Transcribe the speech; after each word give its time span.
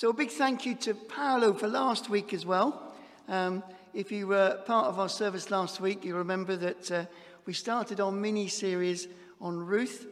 So, 0.00 0.08
a 0.08 0.14
big 0.14 0.30
thank 0.30 0.64
you 0.64 0.74
to 0.76 0.94
Paolo 0.94 1.52
for 1.52 1.68
last 1.68 2.08
week 2.08 2.32
as 2.32 2.46
well. 2.46 2.94
Um, 3.28 3.62
if 3.92 4.10
you 4.10 4.26
were 4.26 4.58
part 4.64 4.86
of 4.86 4.98
our 4.98 5.10
service 5.10 5.50
last 5.50 5.78
week, 5.78 6.06
you 6.06 6.16
remember 6.16 6.56
that 6.56 6.90
uh, 6.90 7.04
we 7.44 7.52
started 7.52 8.00
our 8.00 8.10
mini 8.10 8.48
series 8.48 9.08
on 9.42 9.58
Ruth. 9.58 10.06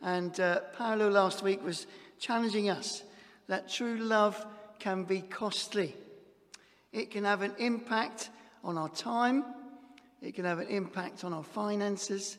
And 0.00 0.38
uh, 0.38 0.60
Paolo 0.78 1.10
last 1.10 1.42
week 1.42 1.60
was 1.64 1.88
challenging 2.20 2.70
us 2.70 3.02
that 3.48 3.68
true 3.68 3.96
love 3.96 4.46
can 4.78 5.02
be 5.02 5.22
costly. 5.22 5.96
It 6.92 7.10
can 7.10 7.24
have 7.24 7.42
an 7.42 7.54
impact 7.58 8.30
on 8.62 8.78
our 8.78 8.90
time, 8.90 9.44
it 10.20 10.36
can 10.36 10.44
have 10.44 10.60
an 10.60 10.68
impact 10.68 11.24
on 11.24 11.32
our 11.32 11.42
finances, 11.42 12.38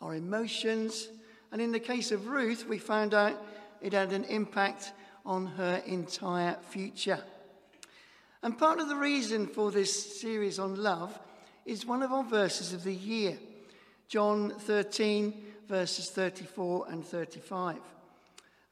our 0.00 0.14
emotions. 0.14 1.08
And 1.52 1.60
in 1.60 1.72
the 1.72 1.78
case 1.78 2.10
of 2.10 2.28
Ruth, 2.28 2.66
we 2.66 2.78
found 2.78 3.12
out 3.12 3.36
it 3.82 3.92
had 3.92 4.14
an 4.14 4.24
impact 4.24 4.92
on 5.24 5.46
her 5.46 5.82
entire 5.86 6.56
future. 6.70 7.22
And 8.42 8.58
part 8.58 8.80
of 8.80 8.88
the 8.88 8.96
reason 8.96 9.46
for 9.46 9.70
this 9.70 10.20
series 10.20 10.58
on 10.58 10.82
love 10.82 11.18
is 11.64 11.86
one 11.86 12.02
of 12.02 12.12
our 12.12 12.24
verses 12.24 12.72
of 12.72 12.82
the 12.84 12.94
year 12.94 13.38
John 14.08 14.50
13, 14.50 15.32
verses 15.68 16.10
34 16.10 16.86
and 16.90 17.02
35. 17.02 17.78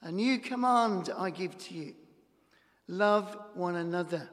A 0.02 0.12
new 0.12 0.38
command 0.38 1.10
I 1.16 1.30
give 1.30 1.56
to 1.56 1.74
you 1.74 1.94
love 2.88 3.38
one 3.54 3.76
another. 3.76 4.28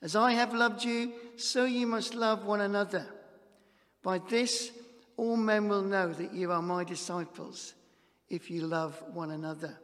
As 0.00 0.16
I 0.16 0.32
have 0.32 0.54
loved 0.54 0.84
you, 0.84 1.12
so 1.36 1.66
you 1.66 1.86
must 1.86 2.14
love 2.14 2.46
one 2.46 2.62
another. 2.62 3.06
By 4.02 4.18
this, 4.18 4.70
all 5.18 5.36
men 5.36 5.68
will 5.68 5.82
know 5.82 6.12
that 6.12 6.32
you 6.32 6.50
are 6.50 6.62
my 6.62 6.84
disciples 6.84 7.74
if 8.30 8.50
you 8.50 8.62
love 8.66 9.02
one 9.12 9.32
another. 9.32 9.78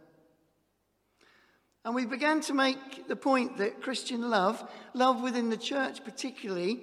And 1.86 1.94
we 1.94 2.04
began 2.04 2.40
to 2.42 2.52
make 2.52 3.06
the 3.06 3.14
point 3.14 3.58
that 3.58 3.80
Christian 3.80 4.28
love, 4.28 4.68
love 4.92 5.22
within 5.22 5.50
the 5.50 5.56
church 5.56 6.02
particularly, 6.02 6.80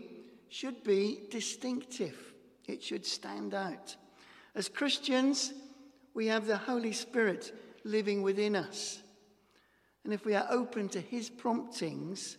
should 0.47 0.81
be 0.81 1.19
distinctive. 1.29 2.15
It 2.67 2.81
should 2.81 3.05
stand 3.05 3.53
out. 3.53 3.97
As 4.55 4.69
Christians, 4.69 5.51
we 6.13 6.27
have 6.27 6.45
the 6.45 6.55
Holy 6.55 6.93
Spirit 6.93 7.53
living 7.83 8.21
within 8.21 8.55
us. 8.55 9.01
And 10.05 10.13
if 10.13 10.23
we 10.23 10.35
are 10.35 10.47
open 10.49 10.87
to 10.89 11.01
his 11.01 11.29
promptings, 11.29 12.37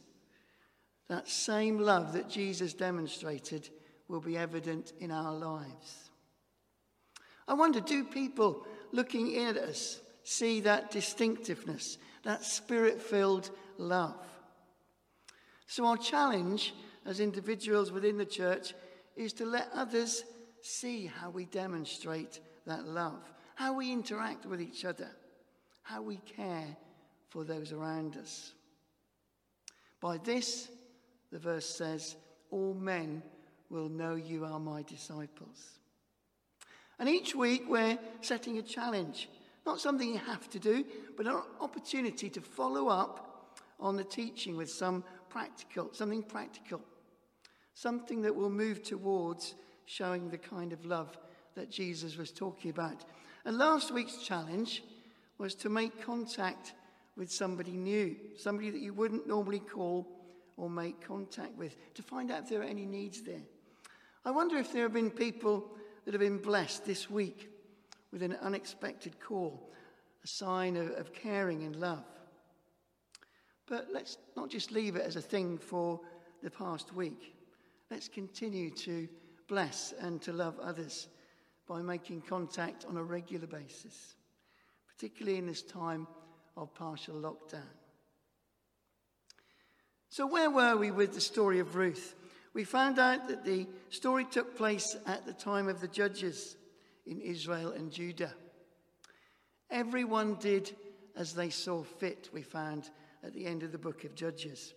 that 1.10 1.28
same 1.28 1.78
love 1.78 2.14
that 2.14 2.30
Jesus 2.30 2.72
demonstrated 2.72 3.68
will 4.08 4.22
be 4.22 4.38
evident 4.38 4.94
in 5.00 5.10
our 5.10 5.34
lives. 5.34 6.08
I 7.46 7.52
wonder 7.52 7.80
do 7.80 8.04
people 8.04 8.66
looking 8.90 9.32
in 9.32 9.48
at 9.48 9.58
us 9.58 10.00
see 10.22 10.60
that 10.60 10.90
distinctiveness, 10.90 11.98
that 12.24 12.44
spirit 12.44 13.00
filled 13.00 13.50
love? 13.78 14.20
So, 15.66 15.86
our 15.86 15.96
challenge 15.96 16.74
as 17.06 17.20
individuals 17.20 17.92
within 17.92 18.18
the 18.18 18.24
church 18.24 18.74
is 19.16 19.32
to 19.34 19.44
let 19.44 19.68
others 19.74 20.24
see 20.62 21.06
how 21.06 21.30
we 21.30 21.44
demonstrate 21.44 22.40
that 22.66 22.86
love, 22.86 23.20
how 23.54 23.74
we 23.74 23.92
interact 23.92 24.46
with 24.46 24.60
each 24.60 24.84
other, 24.84 25.08
how 25.82 26.02
we 26.02 26.16
care 26.16 26.76
for 27.28 27.44
those 27.44 27.72
around 27.72 28.16
us. 28.16 28.52
By 30.00 30.18
this, 30.18 30.68
the 31.30 31.38
verse 31.38 31.68
says, 31.68 32.16
all 32.50 32.74
men 32.74 33.22
will 33.68 33.88
know 33.88 34.14
you 34.14 34.44
are 34.44 34.60
my 34.60 34.82
disciples. 34.82 35.78
And 36.98 37.08
each 37.08 37.34
week 37.34 37.64
we're 37.68 37.98
setting 38.20 38.58
a 38.58 38.62
challenge, 38.62 39.28
not 39.66 39.80
something 39.80 40.08
you 40.08 40.18
have 40.18 40.48
to 40.50 40.58
do, 40.58 40.84
but 41.16 41.26
an 41.26 41.40
opportunity 41.60 42.28
to 42.30 42.40
follow 42.40 42.88
up 42.88 43.56
on 43.80 43.96
the 43.96 44.04
teaching 44.04 44.56
with 44.56 44.70
some 44.70 45.04
practical, 45.28 45.90
something 45.92 46.22
practical, 46.22 46.80
something 47.74 48.22
that 48.22 48.34
will 48.34 48.50
move 48.50 48.82
towards 48.82 49.54
showing 49.86 50.30
the 50.30 50.38
kind 50.38 50.72
of 50.72 50.84
love 50.84 51.16
that 51.54 51.70
Jesus 51.70 52.16
was 52.16 52.30
talking 52.30 52.70
about. 52.70 53.04
And 53.44 53.58
last 53.58 53.90
week's 53.90 54.18
challenge 54.18 54.82
was 55.38 55.54
to 55.56 55.68
make 55.68 56.04
contact 56.04 56.72
with 57.16 57.30
somebody 57.30 57.72
new, 57.72 58.16
somebody 58.36 58.70
that 58.70 58.80
you 58.80 58.92
wouldn't 58.92 59.26
normally 59.26 59.60
call 59.60 60.06
or 60.56 60.70
make 60.70 61.00
contact 61.00 61.56
with, 61.56 61.76
to 61.94 62.02
find 62.02 62.30
out 62.30 62.44
if 62.44 62.48
there 62.48 62.60
are 62.60 62.64
any 62.64 62.86
needs 62.86 63.22
there. 63.22 63.42
I 64.24 64.30
wonder 64.30 64.56
if 64.56 64.72
there 64.72 64.82
have 64.82 64.92
been 64.92 65.10
people 65.10 65.70
that 66.04 66.14
have 66.14 66.20
been 66.20 66.38
blessed 66.38 66.84
this 66.84 67.10
week 67.10 67.50
with 68.14 68.22
an 68.22 68.36
unexpected 68.42 69.18
call, 69.18 69.72
a 70.22 70.28
sign 70.28 70.76
of, 70.76 70.92
of 70.92 71.12
caring 71.12 71.64
and 71.64 71.74
love. 71.74 72.04
But 73.66 73.88
let's 73.92 74.18
not 74.36 74.50
just 74.50 74.70
leave 74.70 74.94
it 74.94 75.02
as 75.02 75.16
a 75.16 75.20
thing 75.20 75.58
for 75.58 76.00
the 76.40 76.50
past 76.50 76.94
week. 76.94 77.34
Let's 77.90 78.06
continue 78.06 78.70
to 78.70 79.08
bless 79.48 79.92
and 79.98 80.22
to 80.22 80.32
love 80.32 80.60
others 80.60 81.08
by 81.66 81.82
making 81.82 82.22
contact 82.22 82.84
on 82.84 82.96
a 82.96 83.02
regular 83.02 83.48
basis, 83.48 84.14
particularly 84.86 85.38
in 85.38 85.48
this 85.48 85.62
time 85.62 86.06
of 86.56 86.72
partial 86.72 87.16
lockdown. 87.16 87.62
So, 90.08 90.24
where 90.28 90.50
were 90.50 90.76
we 90.76 90.92
with 90.92 91.14
the 91.14 91.20
story 91.20 91.58
of 91.58 91.74
Ruth? 91.74 92.14
We 92.52 92.62
found 92.62 93.00
out 93.00 93.26
that 93.26 93.44
the 93.44 93.66
story 93.90 94.24
took 94.24 94.56
place 94.56 94.96
at 95.04 95.26
the 95.26 95.32
time 95.32 95.66
of 95.66 95.80
the 95.80 95.88
judges 95.88 96.54
in 97.06 97.20
Israel 97.20 97.72
and 97.72 97.90
Judah. 97.90 98.32
Everyone 99.70 100.34
did 100.36 100.74
as 101.16 101.32
they 101.32 101.50
saw 101.50 101.82
fit, 101.82 102.28
we 102.32 102.42
found 102.42 102.90
at 103.22 103.32
the 103.32 103.46
end 103.46 103.62
of 103.62 103.72
the 103.72 103.78
book 103.78 104.04
of 104.04 104.14
Judges. 104.14 104.74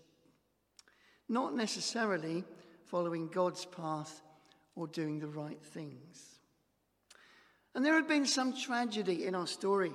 Not 1.28 1.56
necessarily 1.56 2.44
following 2.86 3.28
God's 3.28 3.66
path 3.66 4.22
or 4.76 4.88
doing 4.88 5.20
the 5.20 5.28
right 5.28 5.62
things. 5.62 6.40
And 7.76 7.86
there 7.86 7.96
had 7.96 8.08
been 8.08 8.26
some 8.26 8.56
tragedy 8.56 9.26
in 9.26 9.36
our 9.36 9.48
story. 9.48 9.92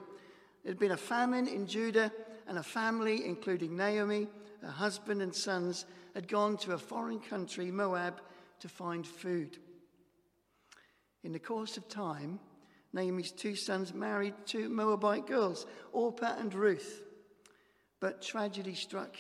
There 0.63 0.73
had 0.73 0.79
been 0.79 0.93
a 0.93 0.97
famine 0.97 1.49
in 1.49 1.67
Judah, 1.67 2.13
and 2.49 2.59
a 2.59 2.63
family, 2.63 3.25
including 3.25 3.77
Naomi, 3.77 4.27
her 4.61 4.71
husband, 4.71 5.23
and 5.23 5.35
sons, 5.35 5.87
had 6.15 6.29
gone 6.29 6.57
to 6.59 6.73
a 6.73 6.79
foreign 6.79 7.21
country, 7.21 7.71
Moab, 7.71 8.21
to 8.61 8.69
find 8.69 9.07
food. 9.07 9.59
In 11.25 11.33
the 11.33 11.39
course 11.39 11.77
of 11.77 11.89
time, 11.89 12.41
Naomi's 12.93 13.33
two 13.33 13.55
sons 13.55 13.95
married 13.95 14.35
two 14.45 14.69
Moabite 14.69 15.27
girls, 15.27 15.67
Orpah 15.93 16.37
and 16.39 16.53
Ruth. 16.53 17.03
But 18.01 18.23
tragedy 18.23 18.75
struck 18.75 19.17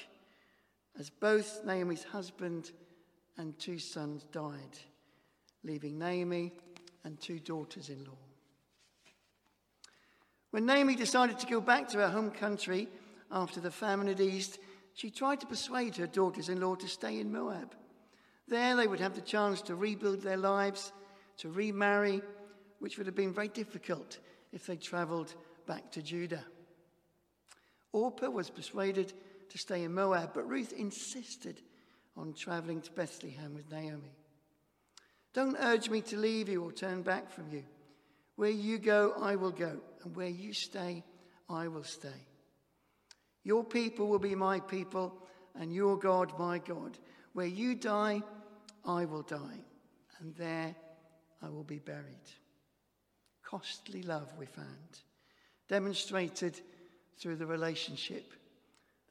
as 0.98 1.08
both 1.08 1.64
Naomi's 1.64 2.04
husband 2.04 2.72
and 3.38 3.58
two 3.58 3.78
sons 3.78 4.24
died 4.32 4.78
leaving 5.64 5.98
Naomi 5.98 6.52
and 7.04 7.20
two 7.20 7.38
daughters 7.38 7.88
in 7.88 8.04
law. 8.04 8.18
When 10.50 10.66
Naomi 10.66 10.94
decided 10.96 11.38
to 11.38 11.46
go 11.46 11.60
back 11.60 11.88
to 11.88 11.98
her 11.98 12.08
home 12.08 12.30
country 12.30 12.88
after 13.30 13.60
the 13.60 13.70
famine 13.70 14.08
had 14.08 14.20
eased, 14.20 14.58
she 14.94 15.10
tried 15.10 15.40
to 15.40 15.46
persuade 15.46 15.96
her 15.96 16.06
daughters 16.06 16.48
in 16.48 16.60
law 16.60 16.74
to 16.74 16.88
stay 16.88 17.20
in 17.20 17.32
Moab. 17.32 17.74
There 18.48 18.76
they 18.76 18.86
would 18.86 19.00
have 19.00 19.14
the 19.14 19.22
chance 19.22 19.62
to 19.62 19.74
rebuild 19.74 20.20
their 20.20 20.36
lives, 20.36 20.92
to 21.38 21.48
remarry, 21.48 22.22
which 22.78 22.98
would 22.98 23.06
have 23.06 23.14
been 23.16 23.32
very 23.32 23.48
difficult 23.48 24.18
if 24.52 24.66
they 24.66 24.76
travelled 24.76 25.34
back 25.66 25.90
to 25.92 26.02
Judah. 26.02 26.44
Orpah 27.92 28.30
was 28.30 28.50
persuaded 28.50 29.12
to 29.50 29.58
stay 29.58 29.84
in 29.84 29.94
Moab, 29.94 30.32
but 30.34 30.48
Ruth 30.48 30.72
insisted 30.72 31.60
on 32.16 32.32
travelling 32.32 32.80
to 32.82 32.92
Bethlehem 32.92 33.54
with 33.54 33.70
Naomi. 33.70 34.16
Don't 35.34 35.56
urge 35.58 35.88
me 35.88 36.00
to 36.02 36.16
leave 36.16 36.48
you 36.48 36.62
or 36.62 36.72
turn 36.72 37.02
back 37.02 37.30
from 37.30 37.50
you. 37.50 37.64
Where 38.36 38.50
you 38.50 38.78
go, 38.78 39.14
I 39.20 39.36
will 39.36 39.50
go, 39.50 39.78
and 40.04 40.16
where 40.16 40.28
you 40.28 40.52
stay, 40.52 41.04
I 41.48 41.68
will 41.68 41.84
stay. 41.84 42.08
Your 43.44 43.64
people 43.64 44.08
will 44.08 44.18
be 44.18 44.34
my 44.34 44.60
people, 44.60 45.14
and 45.58 45.72
your 45.72 45.98
God 45.98 46.38
my 46.38 46.58
God. 46.58 46.98
Where 47.34 47.46
you 47.46 47.74
die, 47.74 48.22
I 48.84 49.04
will 49.04 49.22
die, 49.22 49.64
and 50.18 50.34
there 50.36 50.74
I 51.42 51.48
will 51.48 51.64
be 51.64 51.78
buried. 51.78 52.30
Costly 53.42 54.02
love, 54.02 54.32
we 54.38 54.46
found, 54.46 55.00
demonstrated 55.68 56.60
through 57.18 57.36
the 57.36 57.46
relationship 57.46 58.32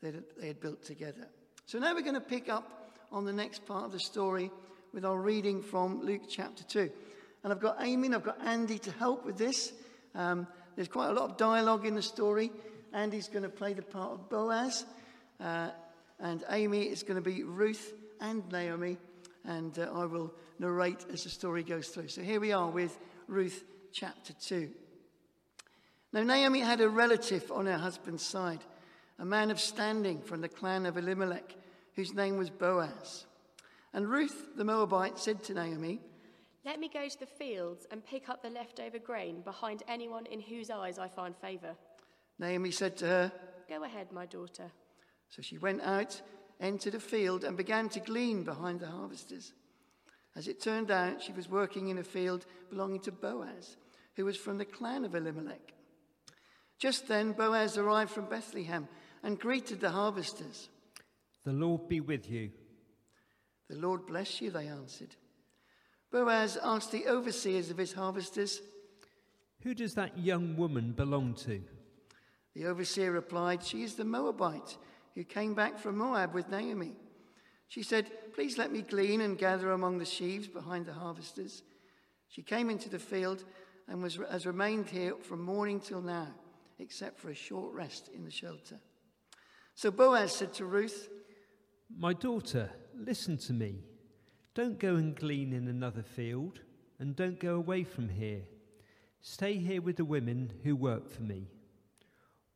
that 0.01 0.39
they 0.39 0.47
had 0.47 0.59
built 0.59 0.83
together. 0.83 1.27
So 1.65 1.79
now 1.79 1.93
we're 1.93 2.01
going 2.01 2.15
to 2.15 2.21
pick 2.21 2.49
up 2.49 2.91
on 3.11 3.25
the 3.25 3.33
next 3.33 3.65
part 3.65 3.85
of 3.85 3.91
the 3.91 3.99
story 3.99 4.49
with 4.93 5.05
our 5.05 5.17
reading 5.17 5.61
from 5.61 6.01
Luke 6.01 6.23
chapter 6.29 6.63
2. 6.63 6.89
And 7.43 7.53
I've 7.53 7.59
got 7.59 7.77
Amy 7.81 8.07
and 8.07 8.15
I've 8.15 8.23
got 8.23 8.41
Andy 8.45 8.79
to 8.79 8.91
help 8.91 9.25
with 9.25 9.37
this. 9.37 9.73
Um, 10.15 10.47
there's 10.75 10.87
quite 10.87 11.09
a 11.09 11.13
lot 11.13 11.29
of 11.29 11.37
dialogue 11.37 11.85
in 11.85 11.95
the 11.95 12.01
story. 12.01 12.51
Andy's 12.93 13.27
going 13.27 13.43
to 13.43 13.49
play 13.49 13.73
the 13.73 13.81
part 13.81 14.11
of 14.11 14.29
Boaz, 14.29 14.85
uh, 15.39 15.69
and 16.19 16.43
Amy 16.49 16.83
is 16.83 17.03
going 17.03 17.15
to 17.15 17.21
be 17.21 17.43
Ruth 17.43 17.93
and 18.19 18.49
Naomi, 18.51 18.97
and 19.45 19.77
uh, 19.79 19.89
I 19.93 20.05
will 20.05 20.33
narrate 20.59 21.05
as 21.11 21.23
the 21.23 21.29
story 21.29 21.63
goes 21.63 21.87
through. 21.89 22.09
So 22.09 22.21
here 22.21 22.39
we 22.39 22.51
are 22.51 22.69
with 22.69 22.97
Ruth 23.27 23.63
chapter 23.91 24.33
2. 24.33 24.69
Now, 26.13 26.23
Naomi 26.23 26.59
had 26.59 26.81
a 26.81 26.89
relative 26.89 27.51
on 27.51 27.65
her 27.65 27.77
husband's 27.77 28.25
side, 28.25 28.59
a 29.17 29.25
man 29.25 29.49
of 29.49 29.59
standing 29.59 30.21
from 30.21 30.41
the 30.41 30.49
clan 30.49 30.85
of 30.85 30.97
Elimelech, 30.97 31.55
whose 31.95 32.13
name 32.13 32.37
was 32.37 32.49
Boaz. 32.49 33.25
And 33.93 34.09
Ruth 34.09 34.49
the 34.55 34.65
Moabite 34.65 35.17
said 35.17 35.43
to 35.43 35.53
Naomi, 35.53 35.99
Let 36.65 36.79
me 36.79 36.89
go 36.89 37.07
to 37.07 37.19
the 37.19 37.25
fields 37.25 37.87
and 37.91 38.05
pick 38.05 38.29
up 38.29 38.41
the 38.41 38.49
leftover 38.49 38.99
grain 38.99 39.41
behind 39.41 39.83
anyone 39.87 40.25
in 40.25 40.41
whose 40.41 40.69
eyes 40.69 40.99
I 40.99 41.07
find 41.07 41.35
favour. 41.35 41.75
Naomi 42.39 42.71
said 42.71 42.97
to 42.97 43.05
her, 43.05 43.31
Go 43.69 43.83
ahead, 43.83 44.11
my 44.11 44.25
daughter. 44.25 44.71
So 45.29 45.41
she 45.41 45.57
went 45.57 45.81
out, 45.81 46.21
entered 46.61 46.95
a 46.95 46.99
field, 46.99 47.43
and 47.43 47.57
began 47.57 47.89
to 47.89 47.99
glean 47.99 48.43
behind 48.43 48.79
the 48.79 48.87
harvesters. 48.87 49.53
As 50.35 50.47
it 50.47 50.61
turned 50.61 50.91
out, 50.91 51.21
she 51.21 51.33
was 51.33 51.49
working 51.49 51.89
in 51.89 51.97
a 51.97 52.03
field 52.03 52.45
belonging 52.69 53.01
to 53.01 53.11
Boaz, 53.11 53.75
who 54.15 54.25
was 54.25 54.37
from 54.37 54.57
the 54.57 54.65
clan 54.65 55.03
of 55.03 55.15
Elimelech. 55.15 55.73
Just 56.77 57.07
then, 57.07 57.33
Boaz 57.33 57.77
arrived 57.77 58.11
from 58.11 58.25
Bethlehem 58.25 58.87
and 59.23 59.39
greeted 59.39 59.81
the 59.81 59.89
harvesters. 59.89 60.69
The 61.43 61.51
Lord 61.51 61.89
be 61.89 61.99
with 61.99 62.29
you. 62.29 62.51
The 63.69 63.77
Lord 63.77 64.05
bless 64.05 64.41
you, 64.41 64.51
they 64.51 64.67
answered. 64.67 65.15
Boaz 66.11 66.57
asked 66.61 66.91
the 66.91 67.07
overseers 67.07 67.69
of 67.69 67.77
his 67.77 67.93
harvesters, 67.93 68.61
Who 69.61 69.73
does 69.73 69.95
that 69.95 70.17
young 70.17 70.57
woman 70.57 70.91
belong 70.91 71.35
to? 71.45 71.61
The 72.53 72.65
overseer 72.65 73.11
replied, 73.11 73.63
She 73.63 73.83
is 73.83 73.95
the 73.95 74.03
Moabite 74.03 74.77
who 75.15 75.23
came 75.23 75.53
back 75.53 75.79
from 75.79 75.97
Moab 75.97 76.33
with 76.33 76.49
Naomi. 76.49 76.95
She 77.67 77.83
said, 77.83 78.11
Please 78.33 78.57
let 78.57 78.71
me 78.71 78.81
glean 78.81 79.21
and 79.21 79.37
gather 79.37 79.71
among 79.71 79.97
the 79.97 80.05
sheaves 80.05 80.47
behind 80.47 80.85
the 80.85 80.93
harvesters. 80.93 81.63
She 82.27 82.41
came 82.41 82.69
into 82.69 82.89
the 82.89 82.99
field 82.99 83.43
and 83.87 84.01
was, 84.01 84.19
has 84.29 84.45
remained 84.45 84.89
here 84.89 85.15
from 85.21 85.41
morning 85.41 85.79
till 85.79 86.01
now, 86.01 86.27
except 86.79 87.19
for 87.19 87.29
a 87.29 87.35
short 87.35 87.73
rest 87.73 88.09
in 88.13 88.23
the 88.23 88.31
shelter. 88.31 88.79
So 89.75 89.91
Boaz 89.91 90.31
said 90.31 90.53
to 90.55 90.65
Ruth, 90.65 91.09
My 91.97 92.13
daughter, 92.13 92.69
listen 92.95 93.37
to 93.39 93.53
me. 93.53 93.83
Don't 94.53 94.79
go 94.79 94.95
and 94.95 95.15
glean 95.15 95.53
in 95.53 95.67
another 95.67 96.03
field, 96.03 96.59
and 96.99 97.15
don't 97.15 97.39
go 97.39 97.55
away 97.55 97.83
from 97.83 98.09
here. 98.09 98.43
Stay 99.21 99.57
here 99.57 99.81
with 99.81 99.97
the 99.97 100.05
women 100.05 100.51
who 100.63 100.75
work 100.75 101.09
for 101.09 101.21
me. 101.21 101.47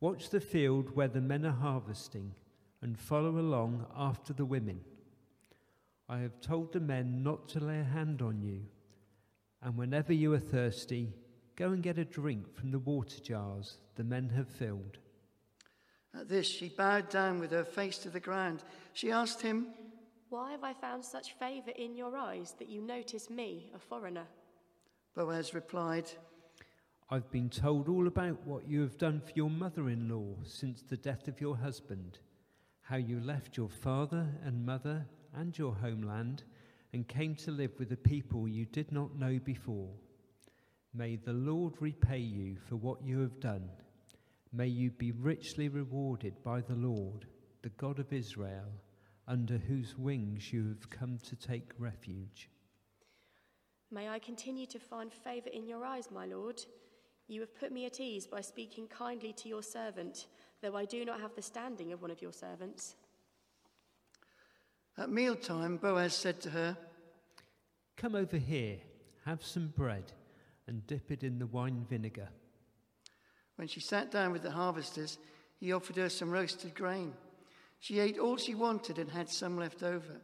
Watch 0.00 0.30
the 0.30 0.40
field 0.40 0.94
where 0.94 1.08
the 1.08 1.20
men 1.20 1.46
are 1.46 1.52
harvesting, 1.52 2.34
and 2.86 2.96
follow 2.96 3.40
along 3.40 3.84
after 3.96 4.32
the 4.32 4.44
women. 4.44 4.80
I 6.08 6.18
have 6.18 6.40
told 6.40 6.72
the 6.72 6.78
men 6.78 7.24
not 7.24 7.48
to 7.48 7.58
lay 7.58 7.80
a 7.80 7.84
hand 7.84 8.22
on 8.22 8.40
you, 8.40 8.60
and 9.60 9.76
whenever 9.76 10.12
you 10.12 10.32
are 10.34 10.38
thirsty, 10.38 11.12
go 11.56 11.72
and 11.72 11.82
get 11.82 11.98
a 11.98 12.04
drink 12.04 12.54
from 12.54 12.70
the 12.70 12.78
water 12.78 13.18
jars 13.20 13.78
the 13.96 14.04
men 14.04 14.28
have 14.28 14.48
filled. 14.48 14.98
At 16.14 16.28
this, 16.28 16.46
she 16.46 16.68
bowed 16.68 17.08
down 17.08 17.40
with 17.40 17.50
her 17.50 17.64
face 17.64 17.98
to 17.98 18.08
the 18.08 18.20
ground. 18.20 18.62
She 18.92 19.10
asked 19.10 19.42
him, 19.42 19.66
Why 20.28 20.52
have 20.52 20.62
I 20.62 20.72
found 20.72 21.04
such 21.04 21.36
favour 21.40 21.72
in 21.72 21.96
your 21.96 22.16
eyes 22.16 22.54
that 22.60 22.68
you 22.68 22.82
notice 22.82 23.28
me, 23.28 23.68
a 23.74 23.80
foreigner? 23.80 24.28
Boaz 25.16 25.54
replied, 25.54 26.08
I've 27.10 27.32
been 27.32 27.50
told 27.50 27.88
all 27.88 28.06
about 28.06 28.46
what 28.46 28.68
you 28.68 28.80
have 28.82 28.96
done 28.96 29.20
for 29.20 29.32
your 29.34 29.50
mother 29.50 29.88
in 29.88 30.08
law 30.08 30.36
since 30.44 30.82
the 30.82 30.96
death 30.96 31.26
of 31.26 31.40
your 31.40 31.56
husband, 31.56 32.18
how 32.88 32.96
you 32.96 33.18
left 33.20 33.56
your 33.56 33.68
father 33.68 34.28
and 34.44 34.64
mother 34.64 35.04
and 35.34 35.58
your 35.58 35.74
homeland 35.74 36.44
and 36.92 37.08
came 37.08 37.34
to 37.34 37.50
live 37.50 37.72
with 37.78 37.90
a 37.90 37.96
people 37.96 38.46
you 38.46 38.64
did 38.64 38.92
not 38.92 39.18
know 39.18 39.40
before. 39.44 39.90
May 40.94 41.16
the 41.16 41.32
Lord 41.32 41.74
repay 41.80 42.18
you 42.18 42.56
for 42.68 42.76
what 42.76 43.02
you 43.02 43.18
have 43.20 43.40
done. 43.40 43.68
May 44.52 44.68
you 44.68 44.92
be 44.92 45.10
richly 45.10 45.68
rewarded 45.68 46.42
by 46.44 46.60
the 46.60 46.76
Lord, 46.76 47.26
the 47.62 47.70
God 47.70 47.98
of 47.98 48.12
Israel, 48.12 48.72
under 49.26 49.58
whose 49.58 49.98
wings 49.98 50.52
you 50.52 50.68
have 50.68 50.88
come 50.88 51.18
to 51.24 51.34
take 51.34 51.72
refuge. 51.78 52.48
May 53.90 54.08
I 54.08 54.20
continue 54.20 54.66
to 54.66 54.78
find 54.78 55.12
favour 55.12 55.50
in 55.52 55.66
your 55.66 55.84
eyes, 55.84 56.08
my 56.12 56.26
lord. 56.26 56.60
You 57.26 57.40
have 57.40 57.58
put 57.58 57.72
me 57.72 57.86
at 57.86 57.98
ease 57.98 58.28
by 58.28 58.40
speaking 58.40 58.86
kindly 58.86 59.32
to 59.32 59.48
your 59.48 59.62
servant, 59.62 60.26
though 60.62 60.76
I 60.76 60.84
do 60.84 61.04
not 61.04 61.20
have 61.20 61.34
the 61.34 61.42
standing 61.42 61.92
of 61.92 62.02
one 62.02 62.10
of 62.10 62.22
your 62.22 62.32
servants. 62.32 62.94
At 64.98 65.10
mealtime, 65.10 65.76
Boaz 65.76 66.14
said 66.14 66.40
to 66.42 66.50
her, 66.50 66.76
Come 67.96 68.14
over 68.14 68.36
here, 68.36 68.78
have 69.24 69.44
some 69.44 69.72
bread, 69.76 70.12
and 70.66 70.86
dip 70.86 71.10
it 71.10 71.22
in 71.22 71.38
the 71.38 71.46
wine 71.46 71.86
vinegar. 71.88 72.28
When 73.56 73.68
she 73.68 73.80
sat 73.80 74.10
down 74.10 74.32
with 74.32 74.42
the 74.42 74.50
harvesters, 74.50 75.18
he 75.58 75.72
offered 75.72 75.96
her 75.96 76.08
some 76.08 76.30
roasted 76.30 76.74
grain. 76.74 77.14
She 77.78 78.00
ate 78.00 78.18
all 78.18 78.36
she 78.36 78.54
wanted 78.54 78.98
and 78.98 79.10
had 79.10 79.28
some 79.28 79.58
left 79.58 79.82
over. 79.82 80.20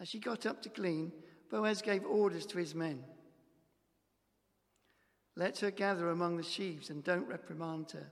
As 0.00 0.08
she 0.08 0.18
got 0.18 0.46
up 0.46 0.62
to 0.62 0.68
glean, 0.68 1.12
Boaz 1.50 1.82
gave 1.82 2.04
orders 2.04 2.46
to 2.46 2.58
his 2.58 2.74
men 2.74 3.04
Let 5.36 5.58
her 5.60 5.70
gather 5.70 6.10
among 6.10 6.36
the 6.36 6.42
sheaves 6.42 6.90
and 6.90 7.02
don't 7.02 7.28
reprimand 7.28 7.92
her. 7.92 8.10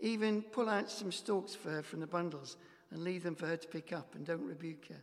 Even 0.00 0.42
pull 0.42 0.68
out 0.68 0.90
some 0.90 1.10
stalks 1.10 1.54
for 1.54 1.70
her 1.70 1.82
from 1.82 2.00
the 2.00 2.06
bundles 2.06 2.56
and 2.90 3.02
leave 3.02 3.22
them 3.22 3.34
for 3.34 3.46
her 3.46 3.56
to 3.56 3.68
pick 3.68 3.92
up 3.92 4.14
and 4.14 4.24
don't 4.24 4.46
rebuke 4.46 4.86
her. 4.88 5.02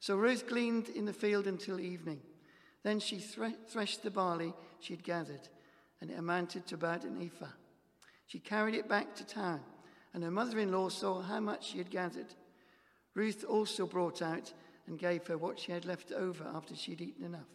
So 0.00 0.16
Ruth 0.16 0.48
gleaned 0.48 0.88
in 0.88 1.04
the 1.04 1.12
field 1.12 1.46
until 1.46 1.80
evening. 1.80 2.20
Then 2.82 3.00
she 3.00 3.18
thre- 3.18 3.56
threshed 3.68 4.02
the 4.02 4.10
barley 4.10 4.52
she 4.80 4.92
had 4.92 5.04
gathered, 5.04 5.48
and 6.00 6.10
it 6.10 6.18
amounted 6.18 6.66
to 6.66 6.74
about 6.74 7.04
an 7.04 7.22
ephah. 7.22 7.52
She 8.26 8.38
carried 8.38 8.74
it 8.74 8.88
back 8.88 9.14
to 9.14 9.24
town, 9.24 9.60
and 10.12 10.22
her 10.24 10.30
mother 10.30 10.58
in 10.58 10.72
law 10.72 10.88
saw 10.88 11.22
how 11.22 11.40
much 11.40 11.70
she 11.70 11.78
had 11.78 11.90
gathered. 11.90 12.34
Ruth 13.14 13.44
also 13.44 13.86
brought 13.86 14.22
out 14.22 14.52
and 14.86 14.98
gave 14.98 15.26
her 15.26 15.38
what 15.38 15.58
she 15.58 15.72
had 15.72 15.84
left 15.84 16.12
over 16.12 16.44
after 16.52 16.74
she 16.74 16.92
had 16.92 17.00
eaten 17.00 17.24
enough. 17.24 17.48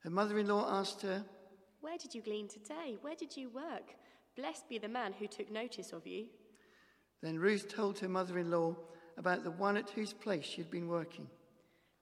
Her 0.00 0.10
mother 0.10 0.38
in 0.38 0.48
law 0.48 0.68
asked 0.80 1.02
her, 1.02 1.24
Where 1.80 1.98
did 1.98 2.14
you 2.14 2.22
glean 2.22 2.48
today? 2.48 2.96
Where 3.00 3.14
did 3.14 3.36
you 3.36 3.48
work? 3.50 3.94
Blessed 4.36 4.68
be 4.68 4.78
the 4.78 4.88
man 4.88 5.12
who 5.12 5.26
took 5.26 5.50
notice 5.50 5.92
of 5.92 6.06
you. 6.06 6.26
Then 7.22 7.38
Ruth 7.38 7.68
told 7.68 7.98
her 8.00 8.08
mother 8.08 8.38
in 8.38 8.50
law 8.50 8.76
about 9.16 9.44
the 9.44 9.50
one 9.50 9.76
at 9.76 9.90
whose 9.90 10.12
place 10.12 10.44
she 10.44 10.60
had 10.60 10.70
been 10.70 10.88
working. 10.88 11.26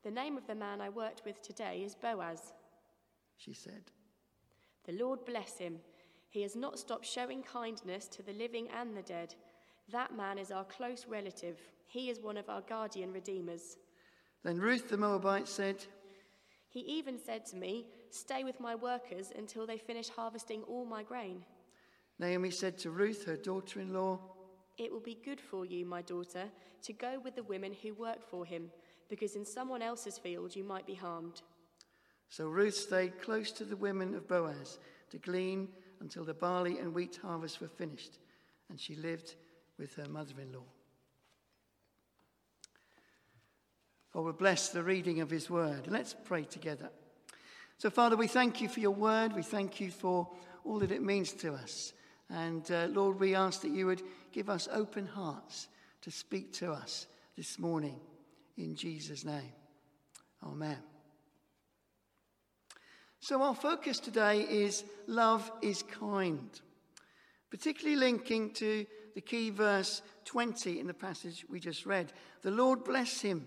The 0.02 0.10
name 0.10 0.36
of 0.36 0.46
the 0.46 0.54
man 0.54 0.80
I 0.80 0.88
worked 0.88 1.22
with 1.24 1.42
today 1.42 1.82
is 1.84 1.94
Boaz. 1.94 2.52
She 3.36 3.52
said, 3.52 3.90
The 4.84 4.92
Lord 4.92 5.24
bless 5.24 5.58
him. 5.58 5.78
He 6.30 6.42
has 6.42 6.56
not 6.56 6.78
stopped 6.78 7.06
showing 7.06 7.42
kindness 7.42 8.08
to 8.08 8.22
the 8.22 8.32
living 8.32 8.68
and 8.74 8.96
the 8.96 9.02
dead. 9.02 9.34
That 9.92 10.16
man 10.16 10.38
is 10.38 10.50
our 10.50 10.64
close 10.64 11.06
relative. 11.06 11.58
He 11.86 12.08
is 12.08 12.20
one 12.20 12.38
of 12.38 12.48
our 12.48 12.62
guardian 12.62 13.12
redeemers. 13.12 13.76
Then 14.42 14.58
Ruth 14.58 14.88
the 14.88 14.96
Moabite 14.96 15.46
said, 15.46 15.84
He 16.68 16.80
even 16.80 17.18
said 17.18 17.44
to 17.46 17.56
me, 17.56 17.86
Stay 18.10 18.42
with 18.44 18.58
my 18.58 18.74
workers 18.74 19.30
until 19.36 19.66
they 19.66 19.78
finish 19.78 20.08
harvesting 20.08 20.62
all 20.62 20.84
my 20.84 21.02
grain. 21.02 21.44
Naomi 22.18 22.50
said 22.50 22.78
to 22.78 22.90
Ruth, 22.90 23.24
her 23.24 23.36
daughter 23.36 23.80
in 23.80 23.92
law, 23.92 24.20
It 24.78 24.92
will 24.92 25.00
be 25.00 25.18
good 25.24 25.40
for 25.40 25.64
you, 25.64 25.84
my 25.84 26.02
daughter, 26.02 26.44
to 26.82 26.92
go 26.92 27.20
with 27.22 27.36
the 27.36 27.42
women 27.42 27.74
who 27.82 27.94
work 27.94 28.22
for 28.22 28.44
him, 28.44 28.70
because 29.08 29.36
in 29.36 29.44
someone 29.44 29.82
else's 29.82 30.18
field 30.18 30.54
you 30.54 30.64
might 30.64 30.86
be 30.86 30.94
harmed. 30.94 31.42
So 32.28 32.48
Ruth 32.48 32.74
stayed 32.74 33.20
close 33.20 33.52
to 33.52 33.64
the 33.64 33.76
women 33.76 34.14
of 34.14 34.28
Boaz 34.28 34.78
to 35.10 35.18
glean 35.18 35.68
until 36.00 36.24
the 36.24 36.34
barley 36.34 36.78
and 36.78 36.94
wheat 36.94 37.18
harvests 37.22 37.60
were 37.60 37.68
finished, 37.68 38.18
and 38.70 38.80
she 38.80 38.94
lived 38.94 39.34
with 39.78 39.94
her 39.96 40.08
mother 40.08 40.34
in 40.40 40.52
law. 40.52 40.64
God 44.12 44.24
will 44.24 44.32
bless 44.32 44.68
the 44.68 44.82
reading 44.82 45.20
of 45.20 45.30
his 45.30 45.48
word. 45.48 45.86
Let's 45.88 46.14
pray 46.24 46.44
together. 46.44 46.90
So, 47.78 47.90
Father, 47.90 48.16
we 48.16 48.28
thank 48.28 48.60
you 48.60 48.68
for 48.68 48.80
your 48.80 48.92
word. 48.92 49.34
We 49.34 49.42
thank 49.42 49.80
you 49.80 49.90
for 49.90 50.28
all 50.64 50.78
that 50.80 50.92
it 50.92 51.02
means 51.02 51.32
to 51.34 51.54
us. 51.54 51.92
And 52.32 52.68
uh, 52.70 52.88
Lord, 52.90 53.20
we 53.20 53.34
ask 53.34 53.60
that 53.60 53.72
you 53.72 53.86
would 53.86 54.02
give 54.32 54.48
us 54.48 54.66
open 54.72 55.06
hearts 55.06 55.68
to 56.00 56.10
speak 56.10 56.52
to 56.54 56.72
us 56.72 57.06
this 57.36 57.58
morning. 57.58 58.00
In 58.56 58.74
Jesus' 58.74 59.24
name. 59.24 59.52
Amen. 60.42 60.78
So, 63.20 63.42
our 63.42 63.54
focus 63.54 64.00
today 64.00 64.40
is 64.40 64.82
love 65.06 65.50
is 65.60 65.82
kind, 65.82 66.48
particularly 67.50 67.96
linking 67.96 68.52
to 68.54 68.86
the 69.14 69.20
key 69.20 69.50
verse 69.50 70.02
20 70.24 70.80
in 70.80 70.86
the 70.86 70.94
passage 70.94 71.44
we 71.48 71.60
just 71.60 71.84
read. 71.84 72.12
The 72.40 72.50
Lord 72.50 72.82
bless 72.82 73.20
him, 73.20 73.46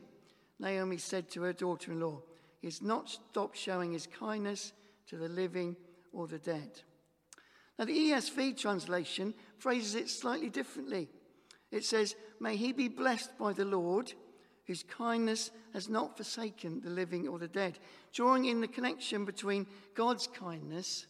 Naomi 0.59 0.97
said 0.97 1.29
to 1.31 1.41
her 1.41 1.53
daughter 1.53 1.91
in 1.91 1.99
law. 1.99 2.21
He 2.61 2.67
has 2.67 2.81
not 2.81 3.09
stopped 3.09 3.57
showing 3.57 3.93
his 3.93 4.07
kindness 4.07 4.73
to 5.07 5.17
the 5.17 5.27
living 5.27 5.75
or 6.13 6.27
the 6.27 6.39
dead. 6.39 6.81
Now, 7.77 7.85
the 7.85 8.11
ESV 8.11 8.57
translation 8.57 9.33
phrases 9.57 9.95
it 9.95 10.09
slightly 10.09 10.49
differently. 10.49 11.09
It 11.71 11.83
says, 11.83 12.15
May 12.39 12.55
he 12.55 12.71
be 12.71 12.87
blessed 12.87 13.37
by 13.37 13.53
the 13.53 13.65
Lord 13.65 14.13
whose 14.65 14.83
kindness 14.83 15.51
has 15.73 15.89
not 15.89 16.17
forsaken 16.17 16.81
the 16.81 16.89
living 16.89 17.27
or 17.27 17.37
the 17.37 17.47
dead, 17.47 17.77
drawing 18.13 18.45
in 18.45 18.61
the 18.61 18.67
connection 18.67 19.25
between 19.25 19.67
God's 19.93 20.27
kindness 20.27 21.05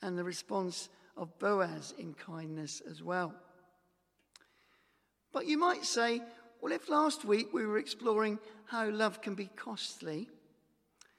and 0.00 0.18
the 0.18 0.24
response 0.24 0.88
of 1.16 1.38
Boaz 1.38 1.94
in 1.98 2.14
kindness 2.14 2.82
as 2.90 3.02
well. 3.02 3.34
But 5.32 5.46
you 5.46 5.58
might 5.58 5.84
say, 5.84 6.20
well, 6.60 6.72
if 6.72 6.88
last 6.88 7.24
week 7.24 7.52
we 7.52 7.66
were 7.66 7.78
exploring 7.78 8.38
how 8.66 8.88
love 8.90 9.20
can 9.20 9.34
be 9.34 9.50
costly, 9.56 10.28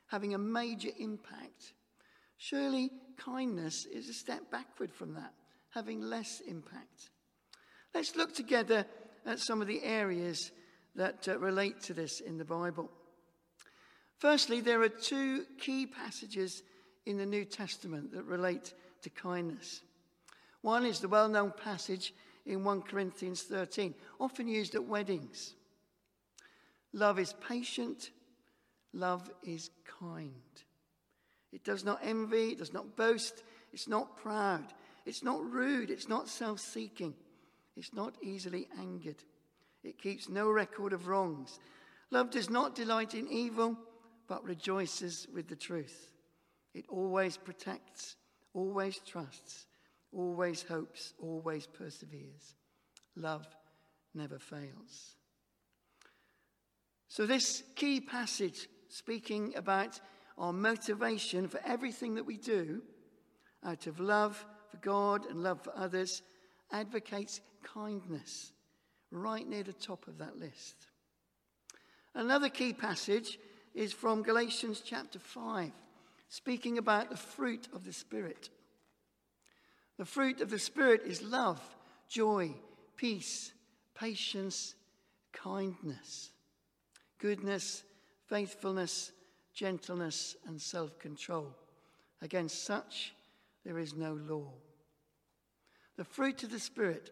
having 0.08 0.34
a 0.34 0.38
major 0.38 0.90
impact, 1.00 1.74
surely 2.38 2.92
kindness 3.18 3.86
is 3.86 4.10
a 4.10 4.14
step 4.14 4.52
backward 4.52 4.92
from 4.92 5.14
that, 5.14 5.34
having 5.70 6.02
less 6.02 6.42
impact. 6.42 7.10
Let's 7.94 8.16
look 8.16 8.34
together 8.34 8.86
at 9.26 9.40
some 9.40 9.62
of 9.62 9.68
the 9.68 9.84
areas 9.84 10.52
that 10.96 11.28
uh, 11.28 11.38
relate 11.40 11.82
to 11.84 11.94
this 11.94 12.20
in 12.20 12.38
the 12.38 12.46
Bible. 12.46 12.90
Firstly, 14.18 14.62
there 14.62 14.82
are 14.82 14.90
two 14.90 15.46
key 15.60 15.86
passages 15.86 16.64
in 17.06 17.18
the 17.18 17.26
New 17.26 17.46
Testament 17.46 18.14
that 18.14 18.24
relate 18.24 18.74
to 19.02 19.10
kindness. 19.10 19.82
One 20.62 20.86
is 20.86 21.00
the 21.00 21.10
well 21.10 21.28
known 21.28 21.52
passage 21.52 22.14
in 22.46 22.64
1 22.64 22.82
Corinthians 22.84 23.44
13, 23.44 23.94
often 24.20 24.48
used 24.48 24.76
at 24.76 24.84
weddings. 24.84 25.54
Love 26.94 27.20
is 27.20 27.34
patient, 27.48 28.12
love 28.94 29.30
is 29.44 29.70
kind. 30.00 30.53
It 31.54 31.64
does 31.64 31.86
not 31.86 32.00
envy, 32.02 32.50
it 32.50 32.58
does 32.58 32.74
not 32.74 32.98
boast, 32.98 33.44
it's 33.72 33.88
not 33.88 34.18
proud, 34.18 34.74
it's 35.06 35.22
not 35.22 35.44
rude, 35.44 35.92
it's 35.92 36.10
not 36.10 36.28
self 36.28 36.60
seeking, 36.60 37.14
it's 37.78 37.94
not 37.94 38.16
easily 38.24 38.68
angered. 38.80 39.24
It 39.84 40.02
keeps 40.02 40.30
no 40.30 40.50
record 40.50 40.94
of 40.94 41.08
wrongs. 41.08 41.60
Love 42.10 42.32
does 42.32 42.50
not 42.50 42.74
delight 42.74 43.14
in 43.14 43.28
evil, 43.28 43.78
but 44.28 44.44
rejoices 44.44 45.28
with 45.34 45.48
the 45.48 45.56
truth. 45.56 46.10
It 46.74 46.86
always 46.90 47.38
protects, 47.38 48.16
always 48.54 48.98
trusts, 49.00 49.68
always 50.12 50.64
hopes, 50.64 51.14
always 51.20 51.68
perseveres. 51.68 52.56
Love 53.16 53.46
never 54.16 54.40
fails. 54.40 55.18
So, 57.10 57.28
this 57.28 57.62
key 57.76 58.02
passage 58.02 58.68
speaking 58.90 59.54
about 59.56 60.00
our 60.38 60.54
motivation 60.54 61.48
for 61.48 61.60
everything 61.66 62.16
that 62.16 62.26
we 62.26 62.38
do 62.38 62.82
out 63.66 63.88
of 63.88 64.00
love 64.00 64.46
for 64.70 64.78
God 64.78 65.26
and 65.26 65.44
love 65.44 65.62
for 65.62 65.74
others 65.76 66.22
advocates 66.72 67.42
kindness 67.64 68.52
right 69.12 69.48
near 69.48 69.64
the 69.64 69.74
top 69.74 70.08
of 70.08 70.18
that 70.18 70.38
list. 70.38 70.76
Another 72.16 72.50
key 72.50 72.74
passage 72.74 73.40
is 73.74 73.94
from 73.94 74.24
Galatians 74.24 74.82
chapter 74.86 75.20
5, 75.20 75.72
speaking 76.30 76.78
about 76.78 77.10
the 77.10 77.18
fruit 77.18 77.68
of 77.74 77.86
the 77.86 77.94
Spirit. 77.94 78.50
The 79.98 80.06
fruit 80.06 80.42
of 80.42 80.50
the 80.50 80.60
Spirit 80.60 81.02
is 81.06 81.22
love, 81.22 81.62
joy, 82.10 82.54
peace, 82.98 83.54
patience, 83.96 84.76
kindness, 85.32 86.32
goodness, 87.20 87.84
faithfulness, 88.28 89.12
gentleness, 89.54 90.36
and 90.48 90.62
self 90.62 90.98
control. 91.00 91.56
Against 92.22 92.64
such 92.64 93.14
there 93.66 93.80
is 93.80 93.94
no 93.94 94.14
law. 94.14 94.52
The 95.98 96.04
fruit 96.04 96.44
of 96.44 96.52
the 96.52 96.60
Spirit. 96.60 97.12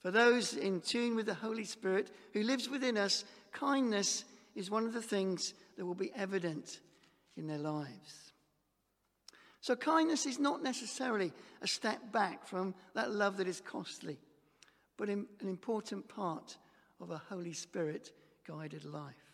For 0.00 0.10
those 0.10 0.54
in 0.54 0.80
tune 0.80 1.16
with 1.16 1.26
the 1.26 1.34
Holy 1.34 1.64
Spirit 1.64 2.10
who 2.32 2.42
lives 2.42 2.68
within 2.68 2.98
us, 2.98 3.24
kindness 3.52 4.24
is 4.54 4.70
one 4.70 4.84
of 4.84 4.92
the 4.92 5.02
things 5.02 5.54
that 5.76 5.86
will 5.86 5.94
be 5.94 6.12
evident 6.14 6.80
in 7.36 7.46
their 7.46 7.58
lives. 7.58 8.32
So, 9.60 9.74
kindness 9.74 10.26
is 10.26 10.38
not 10.38 10.62
necessarily 10.62 11.32
a 11.62 11.66
step 11.66 12.12
back 12.12 12.46
from 12.46 12.74
that 12.94 13.12
love 13.12 13.38
that 13.38 13.48
is 13.48 13.62
costly, 13.62 14.18
but 14.98 15.08
an 15.08 15.26
important 15.40 16.06
part 16.06 16.58
of 17.00 17.10
a 17.10 17.22
Holy 17.30 17.54
Spirit 17.54 18.12
guided 18.46 18.84
life. 18.84 19.33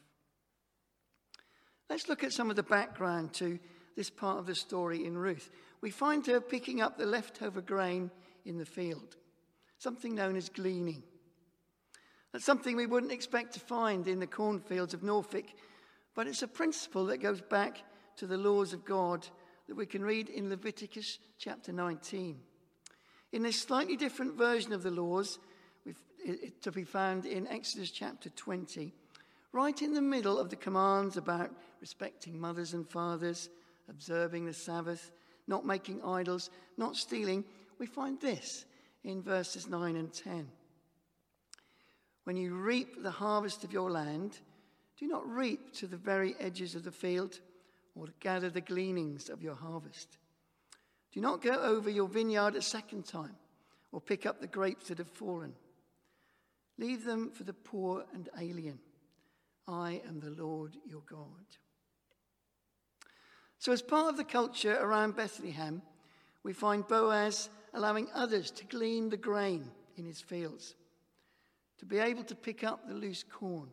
Let's 1.91 2.09
look 2.09 2.23
at 2.23 2.33
some 2.33 2.51
of 2.51 2.57
the 2.57 2.63
background 2.63 3.33
to 3.35 3.59
this 3.97 4.11
part 4.11 4.39
of 4.39 4.47
the 4.47 4.55
story 4.55 5.05
in 5.05 5.19
Ruth. 5.19 5.51
We 5.81 5.91
find 5.91 6.25
her 6.29 6.41
picking 6.41 6.81
up 6.81 6.97
the 6.97 7.05
leftover 7.05 7.61
grain 7.61 8.13
in 8.45 8.59
the 8.59 8.65
field, 8.65 9.17
something 9.79 10.15
known 10.15 10.37
as 10.37 10.49
gleaning. 10.49 11.03
That's 12.33 12.45
something 12.45 12.77
we 12.77 12.87
wouldn't 12.87 13.11
expect 13.11 13.55
to 13.55 13.61
find 13.61 14.07
in 14.07 14.21
the 14.21 14.29
cornfields 14.29 14.95
of 14.95 15.03
Norfolk, 15.03 15.47
but 16.15 16.29
it's 16.29 16.43
a 16.43 16.49
principle 16.49 17.07
that 17.07 17.19
goes 17.19 17.41
back 17.41 17.83
to 18.19 18.27
the 18.29 18.39
laws 18.39 18.73
of 18.73 18.85
God 18.85 19.27
that 19.67 19.75
we 19.75 19.85
can 19.85 20.05
read 20.05 20.29
in 20.29 20.49
Leviticus 20.49 21.19
chapter 21.39 21.73
19. 21.73 22.39
In 23.33 23.43
this 23.43 23.61
slightly 23.61 23.97
different 23.97 24.37
version 24.37 24.73
of 24.73 24.85
the 24.85 24.93
laws, 24.93 25.41
to 26.63 26.71
be 26.71 26.85
found 26.85 27.27
in 27.27 27.49
Exodus 27.49 27.91
chapter 27.91 28.29
20, 28.31 28.95
right 29.53 29.81
in 29.83 29.95
the 29.95 30.03
middle 30.03 30.39
of 30.39 30.51
the 30.51 30.57
commands 30.57 31.17
about 31.17 31.51
respecting 31.81 32.39
mothers 32.39 32.75
and 32.75 32.89
fathers, 32.89 33.49
observing 33.89 34.47
the 34.47 34.53
Sabbath, 34.53 35.11
not 35.47 35.67
making 35.67 36.03
idols, 36.05 36.51
not 36.77 36.97
stealing, 36.97 37.45
we 37.79 37.87
find 37.87 38.21
this 38.21 38.65
in 39.05 39.23
verses 39.23 39.69
9 39.69 39.97
and 39.97 40.13
10. 40.13 40.49
When 42.25 42.37
you 42.37 42.55
reap 42.55 43.03
the 43.03 43.11
harvest 43.11 43.65
of 43.65 43.73
your 43.73 43.91
land, 43.91 44.39
do 44.99 45.09
not 45.09 45.29
reap 45.29 45.73
to 45.75 45.87
the 45.87 45.97
very 45.97 46.37
edges 46.39 46.75
of 46.75 46.85
the 46.85 46.93
field 46.93 47.41
or 47.95 48.07
gather 48.21 48.51
the 48.51 48.61
gleanings 48.61 49.29
of 49.29 49.43
your 49.43 49.55
harvest. 49.55 50.19
Do 51.13 51.21
not 51.21 51.43
go 51.43 51.55
over 51.55 51.91
your 51.91 52.07
vineyard 52.07 52.55
a 52.55 52.63
second 52.63 53.07
time 53.07 53.35
or 53.91 54.01
pick 54.01 54.27
up 54.27 54.41
the 54.41 54.47
grapes 54.47 54.89
that 54.89 54.99
have 54.99 55.09
fallen. 55.09 55.55
Leave 56.79 57.05
them 57.05 57.31
for 57.31 57.45
the 57.45 57.53
poor 57.53 58.05
and 58.15 58.29
alien. 58.39 58.79
I 59.71 60.03
am 60.09 60.19
the 60.19 60.31
Lord 60.31 60.77
your 60.85 61.03
God. 61.09 61.47
So, 63.59 63.73
as 63.73 63.83
part 63.83 64.09
of 64.09 64.17
the 64.17 64.25
culture 64.25 64.77
around 64.81 65.17
Bethlehem, 65.17 65.83
we 66.43 66.53
find 66.53 66.87
Boaz 66.87 67.51
allowing 67.75 68.09
others 68.15 68.51
to 68.53 68.65
glean 68.65 69.11
the 69.11 69.17
grain 69.17 69.71
in 69.97 70.05
his 70.05 70.21
fields, 70.21 70.75
to 71.79 71.87
be 71.87 71.99
able 71.99 72.25
to 72.25 72.35
pick 72.35 72.65
up 72.65 72.89
the 72.89 72.95
loose 72.95 73.23
corn. 73.23 73.69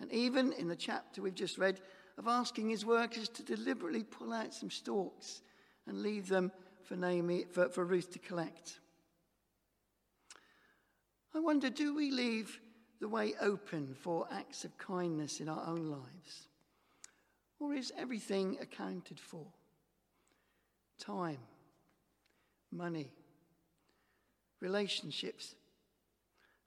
And 0.00 0.12
even 0.12 0.52
in 0.52 0.68
the 0.68 0.76
chapter 0.76 1.20
we've 1.20 1.34
just 1.34 1.58
read, 1.58 1.80
of 2.16 2.28
asking 2.28 2.68
his 2.68 2.86
workers 2.86 3.28
to 3.30 3.42
deliberately 3.42 4.04
pull 4.04 4.32
out 4.32 4.54
some 4.54 4.70
stalks 4.70 5.42
and 5.86 6.02
leave 6.02 6.28
them 6.28 6.52
for, 6.82 6.94
Naomi, 6.94 7.44
for, 7.50 7.68
for 7.68 7.84
Ruth 7.84 8.12
to 8.12 8.18
collect. 8.20 8.78
I 11.34 11.40
wonder 11.40 11.70
do 11.70 11.94
we 11.94 12.12
leave 12.12 12.60
the 13.04 13.08
way 13.10 13.34
open 13.38 13.94
for 14.00 14.26
acts 14.32 14.64
of 14.64 14.78
kindness 14.78 15.38
in 15.40 15.46
our 15.46 15.62
own 15.66 15.90
lives? 15.90 16.48
Or 17.60 17.74
is 17.74 17.92
everything 17.98 18.56
accounted 18.62 19.20
for? 19.20 19.44
Time, 20.98 21.36
money, 22.72 23.12
relationships. 24.58 25.54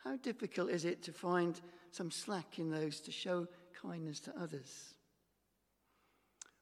How 0.04 0.18
difficult 0.18 0.70
is 0.70 0.86
it 0.86 1.02
to 1.06 1.12
find 1.12 1.60
some 1.90 2.12
slack 2.12 2.60
in 2.60 2.70
those 2.70 3.00
to 3.00 3.12
show 3.12 3.48
kindness 3.82 4.20
to 4.20 4.40
others? 4.40 4.94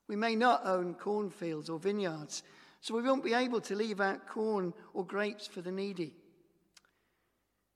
We 0.08 0.15
may 0.15 0.38
not 0.38 0.65
own 0.65 0.94
cornfields 0.94 1.70
or 1.70 1.79
vineyards, 1.79 2.44
so 2.79 2.96
we 2.96 3.01
won't 3.01 3.25
be 3.25 3.34
able 3.34 3.60
to 3.60 3.75
leave 3.75 4.00
out 4.00 4.25
corn 4.25 4.74
or 4.94 5.05
grapes 5.05 5.48
for 5.48 5.60
the 5.60 5.74
needy. 5.74 6.13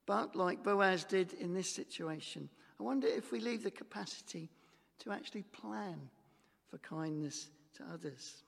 But 0.10 0.36
like 0.36 0.64
Boaz 0.64 1.04
did 1.04 1.34
in 1.34 1.54
this 1.54 1.70
situation, 1.70 2.50
I 2.80 2.84
wonder 2.84 3.08
if 3.08 3.32
we 3.32 3.40
leave 3.40 3.62
the 3.62 3.70
capacity 3.70 4.50
to 5.04 5.12
actually 5.12 5.44
plan 5.44 6.10
for 6.68 6.80
kindness 6.80 7.48
to 7.76 7.84
others. 7.94 8.42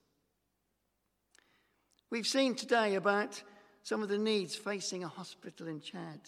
We've 2.10 2.26
seen 2.26 2.56
today 2.56 2.96
about 2.96 3.44
some 3.84 4.02
of 4.02 4.10
the 4.10 4.18
needs 4.18 4.56
facing 4.56 5.04
a 5.04 5.08
hospital 5.08 5.68
in 5.68 5.82
Chad. 5.82 6.22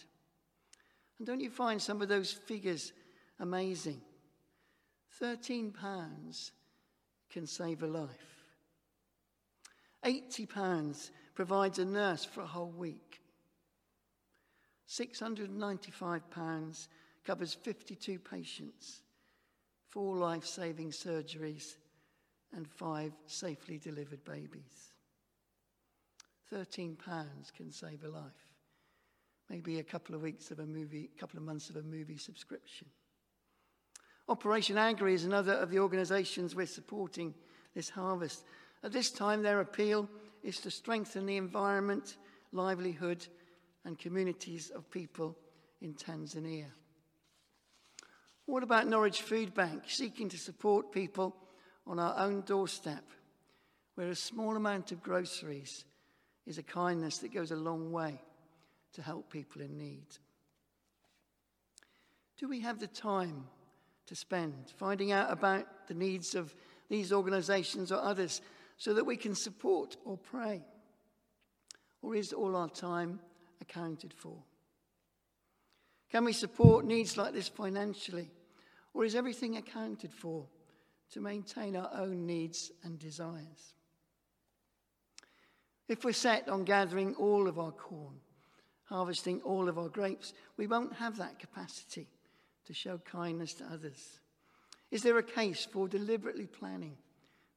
And 1.18 1.26
don't 1.26 1.42
you 1.42 1.50
find 1.50 1.82
some 1.82 2.04
of 2.04 2.10
those 2.10 2.32
figures 2.32 2.94
amazing? 3.40 4.02
£13 5.20 6.52
can 7.32 7.48
save 7.48 7.82
a 7.82 7.88
life. 7.88 8.46
£80 10.06 11.10
provides 11.34 11.80
a 11.80 11.86
nurse 11.86 12.24
for 12.24 12.42
a 12.42 12.46
whole 12.46 12.70
week. 12.70 13.13
£695 14.90 16.88
covers 17.26 17.54
52 17.54 18.20
patients, 18.20 19.02
four 19.90 20.16
life 20.16 20.46
saving 20.46 20.92
surgeries, 20.92 21.76
and 22.56 22.68
five 22.68 23.14
safely 23.26 23.78
delivered 23.78 24.24
babies. 24.26 24.94
£13 26.52 26.98
can 27.56 27.72
save 27.72 28.04
a 28.04 28.10
life. 28.10 28.24
Maybe 29.50 29.80
a 29.80 29.84
couple 29.84 30.16
of 30.16 30.22
weeks 30.22 30.52
of 30.52 30.60
a 30.60 30.66
movie, 30.66 31.10
a 31.16 31.20
couple 31.20 31.38
of 31.38 31.44
months 31.44 31.70
of 31.70 31.78
a 31.78 31.82
movie 31.82 32.18
subscription. 32.18 32.88
Operation 34.30 34.78
Agri 34.78 35.14
is 35.14 35.26
another 35.26 35.54
of 35.54 35.70
the 35.70 35.80
organisations 35.80 36.56
we're 36.56 36.66
supporting 36.66 37.34
this 37.76 37.90
harvest. 37.90 38.46
At 38.84 38.92
this 38.92 39.12
time, 39.12 39.42
their 39.42 39.60
appeal 39.60 40.08
is 40.44 40.60
to 40.60 40.72
strengthen 40.72 41.26
the 41.26 41.38
environment, 41.38 42.18
livelihood, 42.52 43.28
and 43.86 44.00
communities 44.00 44.70
of 44.70 44.90
people 44.90 45.38
in 45.82 45.94
Tanzania. 45.94 46.68
What 48.46 48.64
about 48.64 48.88
Norwich 48.88 49.22
Food 49.22 49.54
Bank 49.54 49.84
seeking 49.88 50.30
to 50.30 50.38
support 50.38 50.92
people 50.92 51.36
on 51.86 52.00
our 52.00 52.18
own 52.18 52.42
doorstep, 52.42 53.04
where 53.96 54.10
a 54.10 54.16
small 54.16 54.56
amount 54.56 54.92
of 54.92 55.04
groceries 55.04 55.86
is 56.46 56.58
a 56.58 56.64
kindness 56.64 57.20
that 57.20 57.34
goes 57.34 57.52
a 57.52 57.56
long 57.56 57.92
way 57.92 58.22
to 58.94 59.02
help 59.02 59.32
people 59.32 59.62
in 59.62 59.78
need? 59.78 60.08
Do 62.38 62.50
we 62.50 62.62
have 62.62 62.80
the 62.80 62.88
time 62.88 63.46
to 64.08 64.16
spend 64.16 64.74
finding 64.78 65.12
out 65.12 65.32
about 65.32 65.88
the 65.88 65.94
needs 65.94 66.36
of 66.36 66.54
these 66.90 67.14
organizations 67.14 67.92
or 67.92 68.02
others 68.02 68.42
so 68.78 68.94
that 68.94 69.06
we 69.06 69.16
can 69.16 69.36
support 69.36 69.98
or 70.04 70.18
pray? 70.18 70.62
Or 72.02 72.16
is 72.16 72.34
all 72.34 72.56
our 72.56 72.70
time 72.70 73.20
accounted 73.64 74.14
for? 74.14 74.38
Can 76.12 76.26
we 76.26 76.34
support 76.34 76.86
needs 76.86 77.18
like 77.18 77.34
this 77.34 77.48
financially? 77.48 78.30
Or 78.94 79.04
is 79.04 79.16
everything 79.16 79.58
accounted 79.58 80.14
for 80.14 80.46
to 81.12 81.22
maintain 81.22 81.76
our 81.76 81.90
own 81.96 82.28
needs 82.28 82.72
and 82.84 83.00
desires? 83.00 83.74
If 85.88 86.06
we're 86.06 86.14
set 86.14 86.48
on 86.48 86.64
gathering 86.64 87.16
all 87.16 87.48
of 87.48 87.58
our 87.58 87.72
corn, 87.72 88.16
harvesting 88.84 89.42
all 89.42 89.68
of 89.68 89.78
our 89.80 89.90
grapes, 89.90 90.34
we 90.58 90.68
won't 90.68 90.94
have 90.94 91.18
that 91.18 91.40
capacity 91.40 92.08
to 92.66 92.74
show 92.74 93.00
kindness 93.00 93.56
to 93.56 93.66
others. 93.66 94.20
Is 94.92 95.02
there 95.02 95.18
a 95.18 95.24
case 95.24 95.68
for 95.70 95.88
deliberately 95.88 96.46
planning 96.46 96.96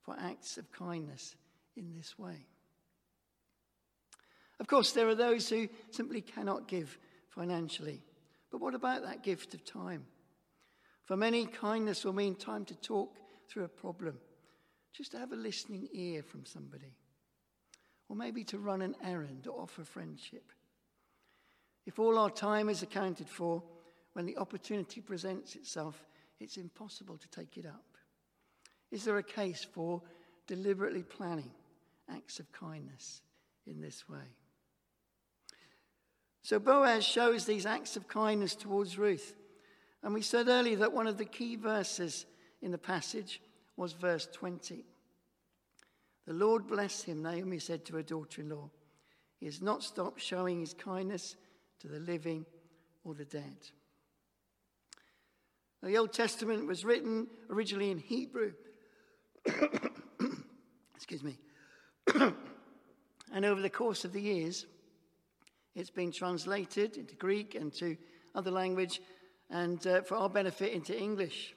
for 0.02 0.16
acts 0.18 0.56
of 0.56 0.72
kindness 0.72 1.36
in 1.76 1.94
this 1.94 2.18
way? 2.18 2.46
Of 4.58 4.66
course, 4.66 4.92
there 4.92 5.08
are 5.08 5.14
those 5.14 5.48
who 5.48 5.68
simply 5.90 6.20
cannot 6.20 6.68
give 6.68 6.98
financially. 7.28 8.02
But 8.50 8.60
what 8.60 8.74
about 8.74 9.02
that 9.02 9.22
gift 9.22 9.54
of 9.54 9.64
time? 9.64 10.06
For 11.04 11.16
many, 11.16 11.46
kindness 11.46 12.04
will 12.04 12.12
mean 12.12 12.34
time 12.34 12.64
to 12.66 12.74
talk 12.74 13.16
through 13.48 13.64
a 13.64 13.68
problem, 13.68 14.18
just 14.92 15.12
to 15.12 15.18
have 15.18 15.32
a 15.32 15.36
listening 15.36 15.88
ear 15.92 16.22
from 16.22 16.44
somebody, 16.44 16.96
or 18.08 18.16
maybe 18.16 18.44
to 18.44 18.58
run 18.58 18.82
an 18.82 18.96
errand 19.04 19.46
or 19.46 19.60
offer 19.60 19.84
friendship. 19.84 20.50
If 21.84 21.98
all 21.98 22.18
our 22.18 22.30
time 22.30 22.68
is 22.68 22.82
accounted 22.82 23.28
for, 23.28 23.62
when 24.14 24.26
the 24.26 24.38
opportunity 24.38 25.00
presents 25.00 25.54
itself, 25.54 26.06
it's 26.40 26.56
impossible 26.56 27.18
to 27.18 27.28
take 27.28 27.56
it 27.56 27.66
up. 27.66 27.84
Is 28.90 29.04
there 29.04 29.18
a 29.18 29.22
case 29.22 29.64
for 29.64 30.02
deliberately 30.46 31.02
planning 31.02 31.50
acts 32.10 32.40
of 32.40 32.50
kindness 32.52 33.20
in 33.66 33.80
this 33.80 34.08
way? 34.08 34.34
So 36.46 36.60
Boaz 36.60 37.04
shows 37.04 37.44
these 37.44 37.66
acts 37.66 37.96
of 37.96 38.06
kindness 38.06 38.54
towards 38.54 38.96
Ruth. 38.96 39.34
And 40.04 40.14
we 40.14 40.22
said 40.22 40.46
earlier 40.46 40.76
that 40.76 40.92
one 40.92 41.08
of 41.08 41.18
the 41.18 41.24
key 41.24 41.56
verses 41.56 42.24
in 42.62 42.70
the 42.70 42.78
passage 42.78 43.40
was 43.76 43.94
verse 43.94 44.28
20. 44.32 44.84
The 46.24 46.32
Lord 46.32 46.68
bless 46.68 47.02
him, 47.02 47.20
Naomi 47.20 47.58
said 47.58 47.84
to 47.86 47.96
her 47.96 48.02
daughter 48.04 48.42
in 48.42 48.50
law. 48.50 48.70
He 49.40 49.46
has 49.46 49.60
not 49.60 49.82
stopped 49.82 50.20
showing 50.20 50.60
his 50.60 50.72
kindness 50.72 51.34
to 51.80 51.88
the 51.88 51.98
living 51.98 52.46
or 53.02 53.14
the 53.14 53.24
dead. 53.24 53.56
Now, 55.82 55.88
the 55.88 55.98
Old 55.98 56.12
Testament 56.12 56.68
was 56.68 56.84
written 56.84 57.26
originally 57.50 57.90
in 57.90 57.98
Hebrew. 57.98 58.52
Excuse 60.94 61.24
me. 61.24 61.38
and 62.14 63.44
over 63.44 63.60
the 63.60 63.68
course 63.68 64.04
of 64.04 64.12
the 64.12 64.22
years, 64.22 64.64
it's 65.76 65.90
been 65.90 66.10
translated 66.10 66.96
into 66.96 67.14
Greek 67.14 67.54
and 67.54 67.72
to 67.74 67.96
other 68.34 68.50
language, 68.50 69.00
and 69.50 69.86
uh, 69.86 70.00
for 70.00 70.16
our 70.16 70.30
benefit 70.30 70.72
into 70.72 70.98
English. 70.98 71.54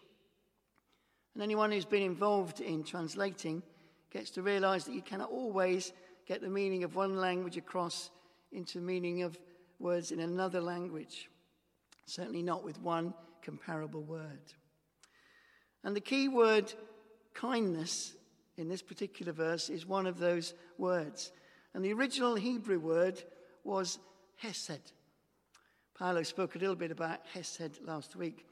And 1.34 1.41
anyone 1.41 1.71
who's 1.71 1.86
been 1.86 2.03
involved 2.03 2.60
in 2.60 2.84
translating 2.84 3.63
gets 4.12 4.29
to 4.32 4.41
realize 4.41 4.84
that 4.86 4.93
you 4.93 5.01
cannot 5.01 5.32
always 5.32 5.93
get 6.27 6.41
the 6.41 6.49
meaning 6.49 6.84
of 6.84 6.95
one 6.95 7.15
language 7.15 7.55
across 7.55 8.12
into 8.51 8.79
meaning 8.79 9.23
of 9.23 9.39
words 9.79 10.12
in 10.12 10.19
another 10.19 10.60
language. 10.60 11.29
Certainly 12.05 12.43
not 12.43 12.65
with 12.65 12.79
one 12.82 13.13
comparable 13.41 14.03
word. 14.03 14.53
And 15.86 15.95
the 15.95 16.01
key 16.01 16.27
word 16.27 16.73
kindness 17.34 18.15
in 18.58 18.67
this 18.67 18.82
particular 18.82 19.32
verse 19.32 19.69
is 19.69 19.86
one 19.86 20.05
of 20.05 20.19
those 20.19 20.53
words. 20.77 21.32
And 21.73 21.86
the 21.86 21.93
original 21.93 22.36
Hebrew 22.36 22.79
word 22.79 23.23
was 23.63 23.97
Hesed. 24.39 24.93
Paolo 25.97 26.23
spoke 26.23 26.56
a 26.56 26.60
little 26.60 26.75
bit 26.75 26.91
about 26.91 27.19
Hesed 27.34 27.80
last 27.86 28.15
week. 28.15 28.45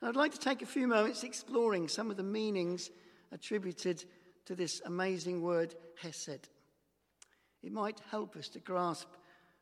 And 0.00 0.08
I'd 0.08 0.16
like 0.16 0.32
to 0.32 0.38
take 0.38 0.62
a 0.62 0.66
few 0.66 0.88
moments 0.88 1.22
exploring 1.22 1.86
some 1.86 2.10
of 2.10 2.16
the 2.16 2.24
meanings 2.24 2.90
attributed 3.30 4.04
to 4.46 4.56
this 4.56 4.82
amazing 4.84 5.40
word, 5.40 5.76
Hesed. 6.02 6.48
It 7.62 7.72
might 7.72 8.00
help 8.10 8.34
us 8.34 8.48
to 8.48 8.58
grasp 8.58 9.08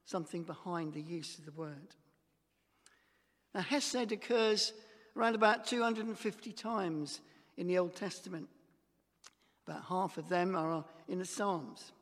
something 0.06 0.44
behind 0.44 0.94
the 0.94 1.02
use 1.02 1.38
of 1.38 1.44
the 1.44 1.52
word. 1.52 1.94
Now, 3.54 3.60
Hesed 3.60 4.12
occurs 4.12 4.72
around 5.14 5.34
about 5.34 5.66
250 5.66 6.52
times 6.52 7.20
in 7.58 7.66
the 7.66 7.76
Old 7.76 7.94
Testament. 7.94 8.48
About 9.66 9.84
half 9.84 10.16
of 10.16 10.30
them 10.30 10.56
are 10.56 10.86
in 11.06 11.18
the 11.18 11.26
Psalms. 11.26 11.92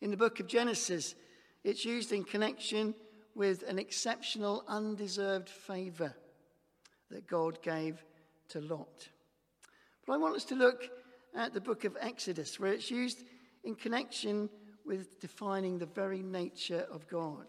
In 0.00 0.10
the 0.10 0.16
book 0.16 0.40
of 0.40 0.46
Genesis, 0.46 1.14
it's 1.64 1.84
used 1.84 2.12
in 2.12 2.24
connection 2.24 2.94
with 3.34 3.62
an 3.68 3.78
exceptional, 3.78 4.64
undeserved 4.66 5.48
favor 5.48 6.14
that 7.10 7.26
God 7.26 7.62
gave 7.62 8.02
to 8.48 8.60
Lot. 8.60 9.08
But 10.06 10.14
I 10.14 10.16
want 10.16 10.36
us 10.36 10.44
to 10.46 10.54
look 10.54 10.88
at 11.36 11.54
the 11.54 11.60
book 11.60 11.84
of 11.84 11.96
Exodus, 12.00 12.58
where 12.58 12.72
it's 12.72 12.90
used 12.90 13.24
in 13.64 13.74
connection 13.74 14.48
with 14.84 15.20
defining 15.20 15.78
the 15.78 15.86
very 15.86 16.22
nature 16.22 16.86
of 16.90 17.06
God. 17.08 17.46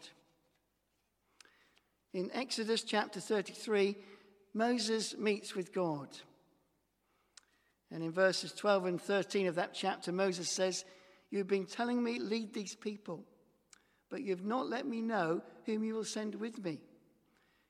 In 2.13 2.29
Exodus 2.33 2.83
chapter 2.83 3.19
33, 3.19 3.95
Moses 4.53 5.17
meets 5.17 5.55
with 5.55 5.73
God. 5.73 6.09
And 7.91 8.03
in 8.03 8.11
verses 8.11 8.51
12 8.51 8.85
and 8.85 9.01
13 9.01 9.47
of 9.47 9.55
that 9.55 9.73
chapter, 9.73 10.11
Moses 10.11 10.49
says, 10.49 10.85
You've 11.31 11.47
been 11.47 11.65
telling 11.65 12.03
me, 12.03 12.19
lead 12.19 12.53
these 12.53 12.75
people 12.75 13.23
but 14.09 14.21
you 14.21 14.31
have 14.31 14.45
not 14.45 14.67
let 14.67 14.85
me 14.85 15.01
know 15.01 15.41
whom 15.65 15.83
you 15.83 15.95
will 15.95 16.03
send 16.03 16.35
with 16.35 16.63
me. 16.63 16.79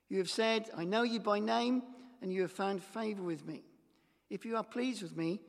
You 0.10 0.18
have 0.20 0.30
said, 0.30 0.70
I 0.76 0.86
know 0.86 1.04
you 1.04 1.20
by 1.20 1.40
name, 1.40 1.84
and 2.22 2.34
you 2.34 2.42
have 2.42 2.52
found 2.52 2.84
favor 2.84 3.22
with 3.22 3.46
me. 3.46 3.64
If 4.30 4.46
you 4.46 4.58
are 4.58 4.64
pleased 4.64 5.02
with 5.02 5.16
me, 5.16 5.40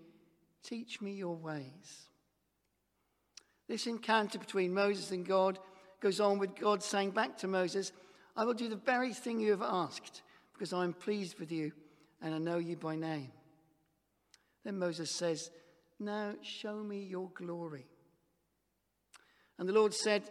teach 0.63 1.01
me 1.01 1.13
your 1.13 1.37
ways. 1.37 2.09
This 3.69 3.87
encounter 3.87 4.39
between 4.39 4.75
Moses 4.75 5.11
and 5.11 5.27
God 5.27 5.59
goes 6.01 6.21
on 6.21 6.39
with 6.39 6.57
God 6.57 6.83
saying 6.83 7.13
back 7.13 7.39
to 7.39 7.49
Moses, 7.49 7.93
I 8.37 8.45
will 8.45 8.55
do 8.55 8.69
the 8.69 8.77
very 8.77 9.13
thing 9.13 9.41
you 9.41 9.51
have 9.51 9.63
asked, 9.63 10.23
because 10.53 10.73
I 10.73 10.85
am 10.85 10.93
pleased 10.93 11.39
with 11.39 11.53
you 11.53 11.73
and 12.23 12.35
I 12.35 12.39
know 12.39 12.59
you 12.59 12.77
by 12.77 12.97
name. 12.97 13.33
Then 14.65 14.79
Moses 14.79 15.15
says, 15.17 15.51
Now 15.99 16.35
show 16.43 16.83
me 16.83 17.03
your 17.03 17.31
glory. 17.35 17.87
And 19.59 19.69
the 19.69 19.73
Lord 19.73 19.95
said, 19.95 20.31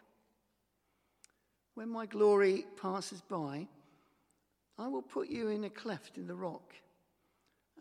When 1.75 1.89
my 1.89 2.05
glory 2.05 2.65
passes 2.81 3.21
by, 3.21 3.67
I 4.77 4.87
will 4.87 5.01
put 5.01 5.29
you 5.29 5.47
in 5.47 5.63
a 5.63 5.69
cleft 5.69 6.17
in 6.17 6.27
the 6.27 6.35
rock 6.35 6.73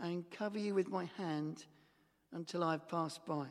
and 0.01 0.31
cover 0.31 0.59
you 0.59 0.75
with 0.75 0.89
my 0.89 1.07
hand 1.17 1.65
until 2.33 2.63
I've 2.63 2.89
passed 2.89 3.25
by. 3.27 3.47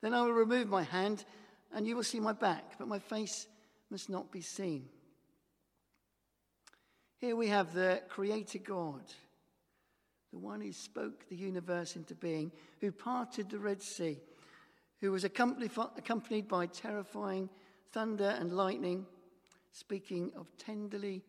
Then 0.00 0.12
I 0.12 0.22
will 0.22 0.32
remove 0.32 0.68
my 0.68 0.82
hand 0.82 1.24
and 1.72 1.86
you 1.86 1.96
will 1.96 2.02
see 2.02 2.20
my 2.20 2.32
back, 2.32 2.78
but 2.78 2.88
my 2.88 2.98
face 2.98 3.46
must 3.90 4.10
not 4.10 4.30
be 4.30 4.42
seen. 4.42 4.88
Here 7.18 7.36
we 7.36 7.48
have 7.48 7.72
the 7.72 8.02
Creator 8.08 8.58
God, 8.58 9.02
the 10.30 10.38
one 10.38 10.60
who 10.60 10.72
spoke 10.72 11.28
the 11.28 11.36
universe 11.36 11.96
into 11.96 12.14
being, 12.14 12.52
who 12.80 12.92
parted 12.92 13.48
the 13.48 13.58
Red 13.58 13.80
Sea, 13.80 14.18
who 15.00 15.10
was 15.10 15.24
accompanied 15.24 16.48
by 16.48 16.66
terrifying 16.66 17.48
thunder 17.94 18.36
and 18.40 18.52
lightning, 18.52 19.06
speaking 19.70 20.32
of 20.36 20.48
tenderly 20.58 21.22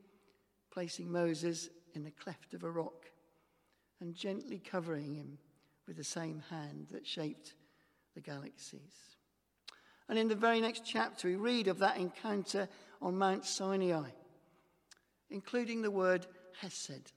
placing 0.72 1.12
Moses 1.12 1.70
in 1.94 2.04
the 2.04 2.10
cleft 2.10 2.56
of 2.56 2.64
a 2.64 2.70
rock 2.72 3.06
and 4.02 4.16
gently 4.16 4.60
covering 4.60 5.14
him 5.14 5.38
with 5.88 5.96
the 5.96 6.04
same 6.04 6.42
hand 6.50 6.88
that 6.92 7.06
shaped 7.06 7.54
the 8.16 8.20
galaxies. 8.20 9.16
And 10.10 10.18
in 10.18 10.28
the 10.28 10.36
very 10.36 10.60
next 10.60 10.84
chapter, 10.84 11.28
we 11.28 11.36
read 11.36 11.68
of 11.68 11.78
that 11.80 11.98
encounter 11.98 12.68
on 13.00 13.16
Mount 13.16 13.46
Sinai, 13.46 14.10
including 15.30 15.84
the 15.84 15.92
word 15.92 16.26
Hesed. 16.60 17.12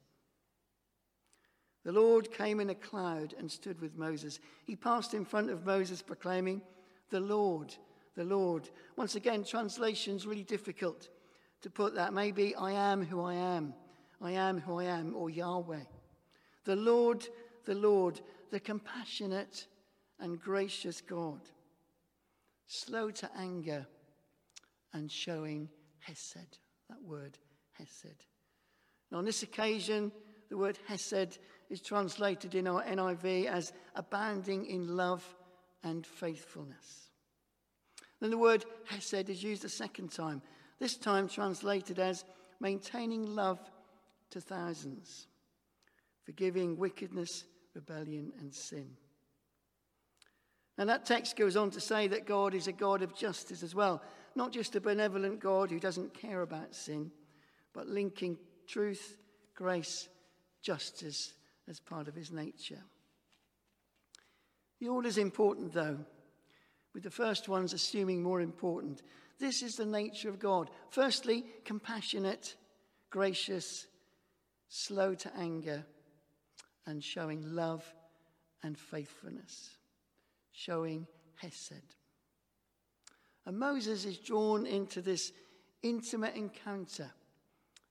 The 1.83 1.91
Lord 1.91 2.31
came 2.31 2.59
in 2.59 2.69
a 2.69 2.75
cloud 2.75 3.33
and 3.39 3.51
stood 3.51 3.81
with 3.81 3.97
Moses. 3.97 4.39
He 4.65 4.75
passed 4.75 5.15
in 5.15 5.25
front 5.25 5.49
of 5.49 5.65
Moses, 5.65 6.03
proclaiming, 6.03 6.61
The 7.09 7.19
Lord, 7.19 7.73
the 8.15 8.23
Lord. 8.23 8.69
Once 8.95 9.15
again, 9.15 9.43
translation's 9.43 10.27
really 10.27 10.43
difficult 10.43 11.09
to 11.61 11.69
put 11.69 11.95
that. 11.95 12.13
Maybe 12.13 12.55
I 12.55 12.71
am 12.71 13.05
who 13.05 13.21
I 13.21 13.35
am, 13.35 13.73
I 14.21 14.31
am 14.31 14.59
who 14.59 14.79
I 14.79 14.85
am, 14.85 15.15
or 15.15 15.29
Yahweh. 15.29 15.83
The 16.65 16.75
Lord, 16.75 17.27
the 17.65 17.75
Lord, 17.75 18.21
the 18.51 18.59
compassionate 18.59 19.67
and 20.19 20.39
gracious 20.39 21.01
God, 21.01 21.41
slow 22.67 23.11
to 23.11 23.29
anger 23.37 23.85
and 24.93 25.11
showing 25.11 25.69
Hesed. 25.99 26.57
That 26.89 27.01
word, 27.03 27.37
Hesed. 27.73 28.25
Now, 29.11 29.19
on 29.19 29.25
this 29.25 29.43
occasion, 29.43 30.11
the 30.49 30.57
word 30.57 30.77
Hesed 30.87 31.39
is 31.69 31.81
translated 31.81 32.55
in 32.55 32.67
our 32.67 32.83
NIV 32.83 33.45
as 33.45 33.73
abounding 33.95 34.65
in 34.65 34.95
love 34.95 35.23
and 35.83 36.05
faithfulness. 36.05 37.08
Then 38.19 38.31
the 38.31 38.37
word 38.37 38.65
Hesed 38.85 39.29
is 39.29 39.43
used 39.43 39.65
a 39.65 39.69
second 39.69 40.11
time, 40.11 40.41
this 40.79 40.97
time 40.97 41.27
translated 41.27 41.99
as 41.99 42.25
maintaining 42.59 43.35
love 43.35 43.59
to 44.31 44.41
thousands, 44.41 45.27
forgiving 46.23 46.77
wickedness, 46.77 47.45
rebellion, 47.73 48.31
and 48.39 48.53
sin. 48.53 48.91
And 50.77 50.89
that 50.89 51.05
text 51.05 51.35
goes 51.35 51.57
on 51.57 51.71
to 51.71 51.81
say 51.81 52.07
that 52.07 52.25
God 52.25 52.53
is 52.53 52.67
a 52.67 52.71
God 52.71 53.01
of 53.01 53.15
justice 53.15 53.63
as 53.63 53.75
well, 53.75 54.01
not 54.35 54.53
just 54.53 54.75
a 54.75 54.81
benevolent 54.81 55.39
God 55.39 55.69
who 55.69 55.79
doesn't 55.79 56.13
care 56.13 56.41
about 56.41 56.75
sin, 56.75 57.11
but 57.73 57.87
linking 57.87 58.37
truth, 58.67 59.17
grace, 59.55 60.07
justice 60.61 61.33
as 61.67 61.79
part 61.79 62.07
of 62.07 62.15
his 62.15 62.31
nature. 62.31 62.81
The 64.79 64.87
order 64.87 65.09
is 65.09 65.17
important, 65.17 65.73
though, 65.73 65.97
with 66.99 67.05
the 67.05 67.23
first 67.23 67.47
ones 67.47 67.71
assuming 67.71 68.21
more 68.21 68.41
important. 68.41 69.03
This 69.39 69.63
is 69.63 69.77
the 69.77 69.85
nature 69.85 70.27
of 70.27 70.37
God. 70.37 70.69
Firstly, 70.89 71.45
compassionate, 71.63 72.57
gracious, 73.09 73.87
slow 74.67 75.15
to 75.15 75.33
anger, 75.37 75.85
and 76.85 77.01
showing 77.01 77.55
love 77.55 77.85
and 78.63 78.77
faithfulness, 78.77 79.77
showing 80.51 81.07
Hesed. 81.35 81.95
And 83.45 83.57
Moses 83.57 84.03
is 84.03 84.17
drawn 84.17 84.65
into 84.65 85.01
this 85.01 85.31
intimate 85.81 86.35
encounter 86.35 87.09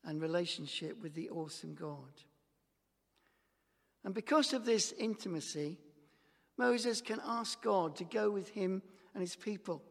and 0.05 0.21
relationship 0.21 1.03
with 1.03 1.15
the 1.15 1.31
awesome 1.31 1.75
God. 1.75 2.13
And 4.05 4.13
because 4.13 4.53
of 4.53 4.67
this 4.67 4.93
intimacy, 4.99 5.79
Moses 6.59 7.01
can 7.01 7.23
ask 7.25 7.63
God 7.63 7.97
to 7.97 8.05
go 8.05 8.29
with 8.29 8.51
him 8.51 8.83
and 9.15 9.21
his 9.21 9.37
people. 9.37 9.83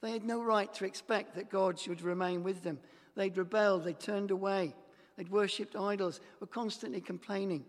They 0.00 0.12
had 0.12 0.24
no 0.24 0.42
right 0.42 0.72
to 0.74 0.84
expect 0.84 1.34
that 1.34 1.50
God 1.50 1.78
should 1.78 2.02
remain 2.02 2.42
with 2.42 2.62
them. 2.62 2.78
They'd 3.16 3.36
rebelled, 3.36 3.84
they'd 3.84 4.00
turned 4.00 4.30
away, 4.30 4.74
they'd 5.16 5.28
worshipped 5.28 5.76
idols, 5.76 6.20
were 6.40 6.46
constantly 6.46 7.00
complaining. 7.00 7.64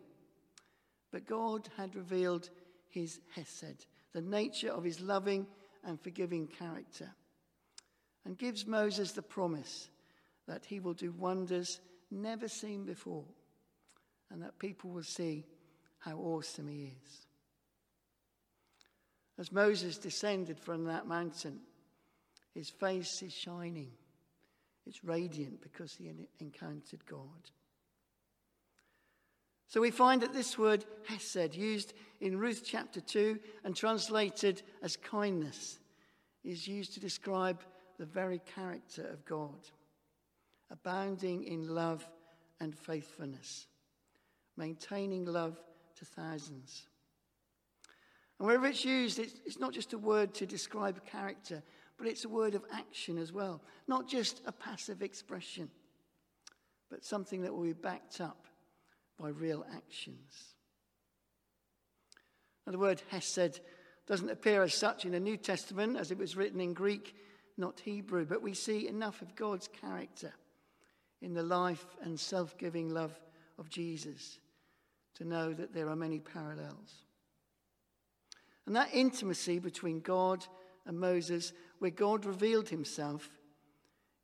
But 1.12 1.28
God 1.28 1.67
had 1.78 1.96
revealed 1.96 2.50
his 2.89 3.20
Hesed, 3.36 3.86
the 4.13 4.22
nature 4.22 4.72
of 4.72 4.84
his 4.84 5.02
loving 5.02 5.46
and 5.84 6.00
forgiving 6.00 6.48
character, 6.48 7.10
and 8.24 8.38
gives 8.38 8.65
Moses 8.65 9.12
the 9.12 9.22
promise 9.22 9.89
that 10.48 10.65
he 10.65 10.80
will 10.80 10.94
do 10.94 11.12
wonders 11.12 11.82
never 12.10 12.48
seen 12.48 12.84
before 12.84 13.26
and 14.30 14.41
that 14.41 14.60
people 14.60 14.89
will 14.89 15.04
see 15.04 15.46
how 16.00 16.17
awesome 16.17 16.67
he 16.67 16.91
is. 17.04 17.28
As 19.42 19.52
Moses 19.52 19.98
descended 19.98 20.60
from 20.60 20.86
that 20.86 21.08
mountain, 21.08 21.62
his 22.54 22.70
face 22.70 23.24
is 23.24 23.34
shining. 23.34 23.90
It's 24.86 25.04
radiant 25.04 25.64
because 25.64 25.96
he 25.96 26.12
encountered 26.40 27.04
God. 27.08 27.50
So 29.68 29.82
we 29.82 29.90
find 29.90 30.22
that 30.22 30.32
this 30.32 30.60
word 30.60 30.86
hesed, 31.08 31.56
used 31.56 31.94
in 32.20 32.38
Ruth 32.38 32.62
chapter 32.64 33.02
2 33.02 33.40
and 33.64 33.76
translated 33.76 34.62
as 34.84 34.96
kindness, 34.96 35.80
is 36.44 36.68
used 36.68 36.94
to 36.94 37.00
describe 37.00 37.64
the 37.98 38.06
very 38.06 38.42
character 38.56 39.08
of 39.08 39.26
God, 39.26 39.68
abounding 40.70 41.46
in 41.46 41.68
love 41.68 42.08
and 42.60 42.78
faithfulness 42.78 43.66
maintaining 44.58 45.26
love 45.26 45.60
to 45.96 46.06
thousands. 46.06 46.84
And 48.42 48.48
wherever 48.48 48.66
it's 48.66 48.84
used, 48.84 49.20
it's, 49.20 49.36
it's 49.46 49.60
not 49.60 49.72
just 49.72 49.94
a 49.94 50.00
word 50.00 50.34
to 50.34 50.48
describe 50.48 51.06
character, 51.06 51.62
but 51.96 52.08
it's 52.08 52.26
a 52.26 52.30
word 52.30 52.56
of 52.56 52.66
action 52.74 53.20
as 53.20 53.32
well. 53.32 53.62
Not 53.88 54.08
just 54.08 54.42
a 54.48 54.52
passive 54.52 55.04
expression, 55.04 55.70
but 56.90 57.06
something 57.06 57.44
that 57.44 57.54
will 57.54 57.66
be 57.66 57.74
backed 57.74 58.20
up 58.20 58.48
by 59.20 59.30
real 59.30 59.64
actions. 59.76 60.56
Now, 62.66 62.72
the 62.72 62.80
word 62.80 63.04
Hesed 63.10 63.60
doesn't 64.08 64.32
appear 64.32 64.64
as 64.64 64.74
such 64.74 65.06
in 65.06 65.12
the 65.12 65.20
New 65.20 65.38
Testament 65.38 65.96
as 65.96 66.10
it 66.10 66.18
was 66.18 66.36
written 66.36 66.60
in 66.60 66.74
Greek, 66.74 67.16
not 67.58 67.80
Hebrew, 67.80 68.26
but 68.26 68.42
we 68.42 68.56
see 68.56 68.88
enough 68.88 69.22
of 69.22 69.36
God's 69.36 69.68
character 69.68 70.34
in 71.22 71.36
the 71.36 71.44
life 71.44 71.86
and 72.02 72.20
self 72.20 72.58
giving 72.58 72.90
love 72.90 73.14
of 73.60 73.70
Jesus 73.70 74.40
to 75.14 75.26
know 75.26 75.54
that 75.54 75.76
there 75.76 75.90
are 75.90 75.96
many 75.96 76.18
parallels. 76.18 77.04
And 78.72 78.78
that 78.78 78.94
intimacy 78.94 79.60
between 79.60 80.00
God 80.00 80.48
and 80.86 80.98
Moses, 80.98 81.52
where 81.80 81.92
God 81.92 82.24
revealed 82.24 82.70
himself, 82.70 83.30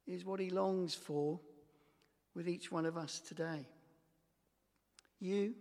is 0.05 0.23
what 0.23 0.39
he 0.39 0.49
longs 0.49 0.95
for 0.95 1.41
with 2.33 2.47
each 2.47 2.71
one 2.71 2.85
of 2.85 2.95
us 2.95 3.19
today. 3.19 3.67
You, 5.19 5.53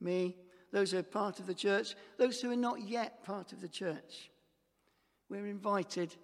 me, 0.00 0.36
those 0.70 0.92
who 0.92 0.98
are 0.98 1.02
part 1.02 1.40
of 1.40 1.48
the 1.48 1.54
church, 1.54 1.96
those 2.18 2.40
who 2.40 2.52
are 2.52 2.56
not 2.56 2.80
yet 2.80 3.24
part 3.24 3.52
of 3.52 3.60
the 3.60 3.68
church, 3.68 4.30
we're 5.28 5.48
invited 5.48 6.14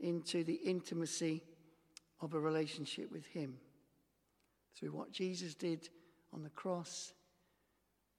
into 0.00 0.42
the 0.42 0.54
intimacy 0.54 1.44
of 2.20 2.34
a 2.34 2.40
relationship 2.40 3.12
with 3.12 3.26
him 3.26 3.58
through 4.76 4.90
what 4.90 5.12
Jesus 5.12 5.54
did 5.54 5.88
on 6.32 6.42
the 6.42 6.50
cross 6.50 7.14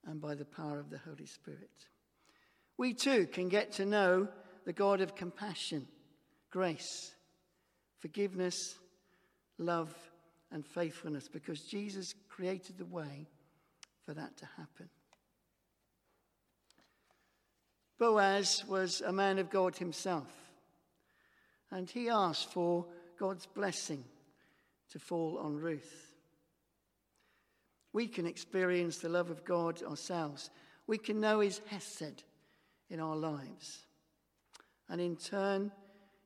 and 0.05 0.21
by 0.21 0.35
the 0.35 0.45
power 0.45 0.79
of 0.79 0.89
the 0.89 0.99
Holy 0.99 1.25
Spirit. 1.25 1.87
We 2.77 2.93
too 2.93 3.27
can 3.27 3.49
get 3.49 3.73
to 3.73 3.85
know 3.85 4.27
the 4.65 4.73
God 4.73 5.01
of 5.01 5.15
compassion, 5.15 5.87
grace, 6.51 7.13
forgiveness, 7.99 8.77
love, 9.57 9.93
and 10.51 10.65
faithfulness 10.65 11.27
because 11.27 11.61
Jesus 11.61 12.13
created 12.29 12.77
the 12.77 12.85
way 12.85 13.27
for 14.05 14.13
that 14.13 14.37
to 14.37 14.45
happen. 14.57 14.89
Boaz 17.97 18.63
was 18.67 19.01
a 19.01 19.13
man 19.13 19.39
of 19.39 19.49
God 19.49 19.77
himself, 19.77 20.27
and 21.71 21.89
he 21.89 22.09
asked 22.09 22.51
for 22.51 22.85
God's 23.17 23.45
blessing 23.45 24.03
to 24.91 24.99
fall 24.99 25.37
on 25.37 25.55
Ruth 25.55 26.15
we 27.95 28.07
can 28.07 28.25
experience 28.25 28.97
the 28.97 29.07
love 29.07 29.29
of 29.29 29.45
God 29.45 29.81
ourselves. 29.81 30.49
We 30.85 30.97
can 30.97 31.21
know 31.21 31.39
His 31.39 31.61
Hesed 31.67 32.25
in 32.89 32.99
our 32.99 33.15
lives. 33.15 33.85
And 34.89 35.01
in 35.01 35.15
turn, 35.15 35.71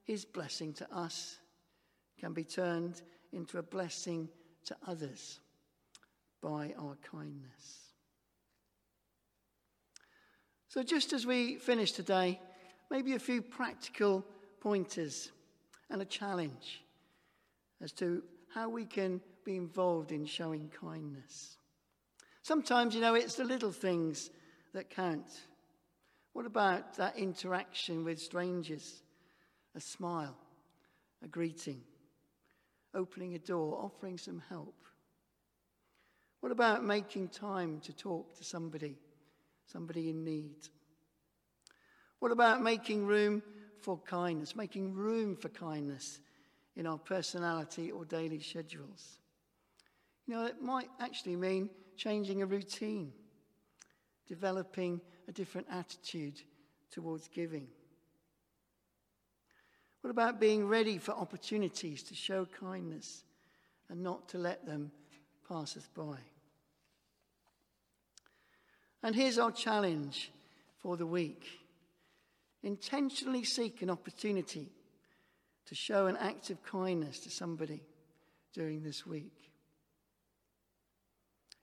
His 0.04 0.26
blessing 0.26 0.74
to 0.74 0.94
us 0.94 1.38
can 2.20 2.34
be 2.34 2.44
turned 2.44 3.02
into 3.32 3.58
a 3.58 3.64
blessing 3.64 4.30
to 4.66 4.76
others 4.88 5.40
by 6.42 6.74
our 6.80 6.98
kindness. 7.12 7.90
So, 10.68 10.84
just 10.84 11.14
as 11.14 11.26
we 11.26 11.56
finish 11.56 11.92
today, 11.92 12.40
maybe 12.92 13.16
a 13.16 13.20
few 13.20 13.42
practical 13.42 14.26
pointers 14.60 15.32
and 15.90 16.02
a 16.02 16.06
challenge 16.06 16.84
as 17.82 17.92
to 17.94 18.22
how 18.54 18.70
we 18.70 18.86
can 18.86 19.22
be 19.44 19.56
involved 19.56 20.12
in 20.12 20.26
showing 20.26 20.70
kindness. 20.80 21.58
Sometimes, 22.44 22.94
you 22.94 23.02
know, 23.02 23.16
it's 23.16 23.36
the 23.36 23.44
little 23.44 23.72
things 23.72 24.30
that 24.74 24.90
count. 24.90 25.28
What 26.34 26.46
about 26.46 26.96
that 26.96 27.18
interaction 27.18 28.04
with 28.04 28.20
strangers? 28.20 29.02
A 29.76 29.80
smile, 29.80 30.36
a 31.24 31.28
greeting, 31.28 31.82
opening 32.94 33.36
a 33.36 33.40
door, 33.40 33.78
offering 33.84 34.18
some 34.18 34.42
help. 34.50 34.76
What 36.40 36.52
about 36.52 36.84
making 36.84 37.30
time 37.30 37.82
to 37.82 37.94
talk 37.94 38.38
to 38.38 38.44
somebody, 38.44 38.98
somebody 39.66 40.10
in 40.10 40.24
need? 40.24 40.56
What 42.20 42.32
about 42.32 42.62
making 42.62 43.06
room 43.06 43.44
for 43.82 43.98
kindness, 43.98 44.56
making 44.56 44.94
room 44.94 45.36
for 45.36 45.50
kindness 45.50 46.20
in 46.76 46.88
our 46.88 46.98
personality 46.98 47.92
or 47.92 48.06
daily 48.06 48.40
schedules? 48.40 49.20
You 50.28 50.36
know, 50.36 50.46
it 50.46 50.62
might 50.62 50.90
actually 51.00 51.36
mean 51.36 51.70
changing 51.98 52.42
a 52.42 52.46
routine, 52.46 53.12
developing 54.28 55.02
a 55.30 55.32
different 55.32 55.68
attitude 55.72 56.42
towards 56.92 57.28
giving. 57.28 57.68
What 60.02 60.10
about 60.10 60.40
being 60.40 60.68
ready 60.68 60.98
for 60.98 61.12
opportunities 61.12 62.02
to 62.04 62.16
show 62.16 62.48
kindness 62.60 63.24
and 63.90 64.02
not 64.02 64.28
to 64.30 64.40
let 64.40 64.66
them 64.66 64.92
pass 65.48 65.78
us 65.78 65.88
by? 65.96 66.18
And 69.04 69.16
here's 69.16 69.38
our 69.38 69.52
challenge 69.52 70.32
for 70.80 70.98
the 70.98 71.06
week 71.06 71.46
intentionally 72.62 73.46
seek 73.46 73.82
an 73.82 73.90
opportunity 73.90 74.68
to 75.66 75.76
show 75.76 76.08
an 76.08 76.18
act 76.18 76.50
of 76.50 76.62
kindness 76.64 77.20
to 77.20 77.30
somebody 77.30 77.82
during 78.54 78.84
this 78.84 79.06
week. 79.06 79.32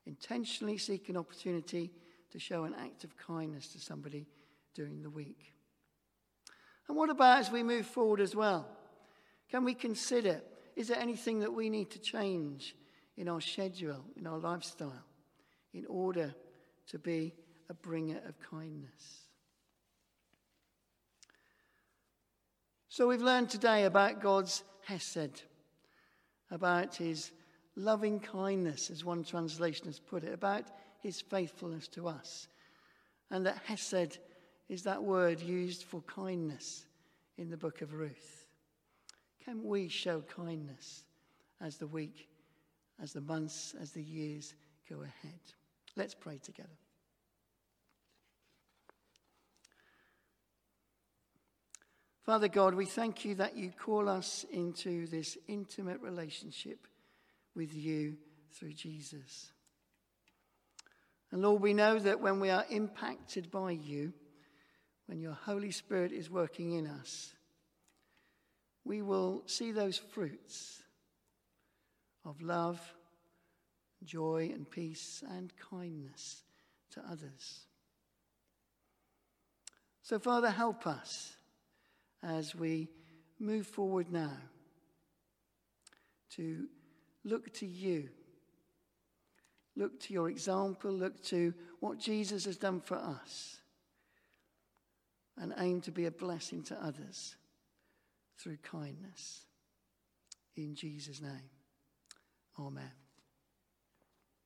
Intentionally 0.06 0.78
seek 0.78 1.08
an 1.08 1.16
opportunity 1.16 1.90
to 2.32 2.38
show 2.38 2.64
an 2.64 2.74
act 2.74 3.04
of 3.04 3.16
kindness 3.16 3.68
to 3.68 3.78
somebody 3.78 4.26
during 4.74 5.02
the 5.02 5.10
week. 5.10 5.52
And 6.88 6.96
what 6.96 7.10
about 7.10 7.38
as 7.38 7.50
we 7.50 7.62
move 7.62 7.86
forward 7.86 8.20
as 8.20 8.36
well? 8.36 8.68
Can 9.50 9.64
we 9.64 9.74
consider 9.74 10.42
is 10.76 10.88
there 10.88 10.98
anything 10.98 11.40
that 11.40 11.52
we 11.52 11.70
need 11.70 11.90
to 11.92 11.98
change 11.98 12.76
in 13.16 13.28
our 13.28 13.40
schedule, 13.40 14.04
in 14.16 14.26
our 14.26 14.38
lifestyle, 14.38 15.04
in 15.72 15.86
order 15.86 16.34
to 16.88 16.98
be 16.98 17.32
a 17.70 17.74
bringer 17.74 18.20
of 18.28 18.38
kindness? 18.38 19.22
So 22.88 23.08
we've 23.08 23.22
learned 23.22 23.48
today 23.48 23.84
about 23.84 24.20
God's 24.20 24.64
Hesed, 24.84 25.42
about 26.50 26.94
his 26.94 27.32
loving 27.74 28.20
kindness, 28.20 28.90
as 28.90 29.04
one 29.04 29.24
translation 29.24 29.86
has 29.86 29.98
put 29.98 30.24
it, 30.24 30.32
about 30.32 30.64
his 31.02 31.20
faithfulness 31.20 31.88
to 31.88 32.08
us. 32.08 32.48
And 33.30 33.46
that 33.46 33.60
Hesed 33.64 34.18
is 34.68 34.82
that 34.82 35.02
word 35.02 35.40
used 35.40 35.84
for 35.84 36.00
kindness 36.02 36.86
in 37.38 37.50
the 37.50 37.56
book 37.56 37.82
of 37.82 37.92
Ruth. 37.92 38.46
Can 39.44 39.62
we 39.62 39.88
show 39.88 40.22
kindness 40.22 41.04
as 41.60 41.76
the 41.76 41.86
week, 41.86 42.28
as 43.00 43.12
the 43.12 43.20
months, 43.20 43.74
as 43.80 43.92
the 43.92 44.02
years 44.02 44.54
go 44.88 45.02
ahead? 45.02 45.40
Let's 45.94 46.14
pray 46.14 46.38
together. 46.38 46.68
Father 52.24 52.48
God, 52.48 52.74
we 52.74 52.86
thank 52.86 53.24
you 53.24 53.36
that 53.36 53.56
you 53.56 53.70
call 53.70 54.08
us 54.08 54.44
into 54.50 55.06
this 55.06 55.38
intimate 55.46 56.00
relationship 56.00 56.88
with 57.54 57.72
you 57.72 58.16
through 58.52 58.72
Jesus. 58.72 59.52
And 61.32 61.42
Lord, 61.42 61.62
we 61.62 61.74
know 61.74 61.98
that 61.98 62.20
when 62.20 62.40
we 62.40 62.50
are 62.50 62.64
impacted 62.70 63.50
by 63.50 63.72
you, 63.72 64.12
when 65.06 65.20
your 65.20 65.32
Holy 65.32 65.70
Spirit 65.70 66.12
is 66.12 66.30
working 66.30 66.72
in 66.72 66.86
us, 66.86 67.32
we 68.84 69.02
will 69.02 69.42
see 69.46 69.72
those 69.72 69.98
fruits 69.98 70.82
of 72.24 72.40
love, 72.40 72.80
joy, 74.04 74.50
and 74.52 74.70
peace 74.70 75.22
and 75.28 75.52
kindness 75.70 76.44
to 76.92 77.02
others. 77.10 77.66
So, 80.02 80.18
Father, 80.20 80.50
help 80.50 80.86
us 80.86 81.36
as 82.22 82.54
we 82.54 82.88
move 83.40 83.66
forward 83.66 84.10
now 84.10 84.36
to 86.30 86.66
look 87.24 87.52
to 87.54 87.66
you. 87.66 88.08
Look 89.76 90.00
to 90.00 90.14
your 90.14 90.30
example, 90.30 90.90
look 90.90 91.22
to 91.24 91.52
what 91.80 91.98
Jesus 91.98 92.46
has 92.46 92.56
done 92.56 92.80
for 92.80 92.96
us 92.96 93.58
and 95.38 95.52
aim 95.58 95.82
to 95.82 95.90
be 95.90 96.06
a 96.06 96.10
blessing 96.10 96.62
to 96.64 96.82
others 96.82 97.36
through 98.38 98.56
kindness. 98.62 99.42
In 100.56 100.74
Jesus' 100.74 101.20
name, 101.20 101.50
amen. 102.58 102.90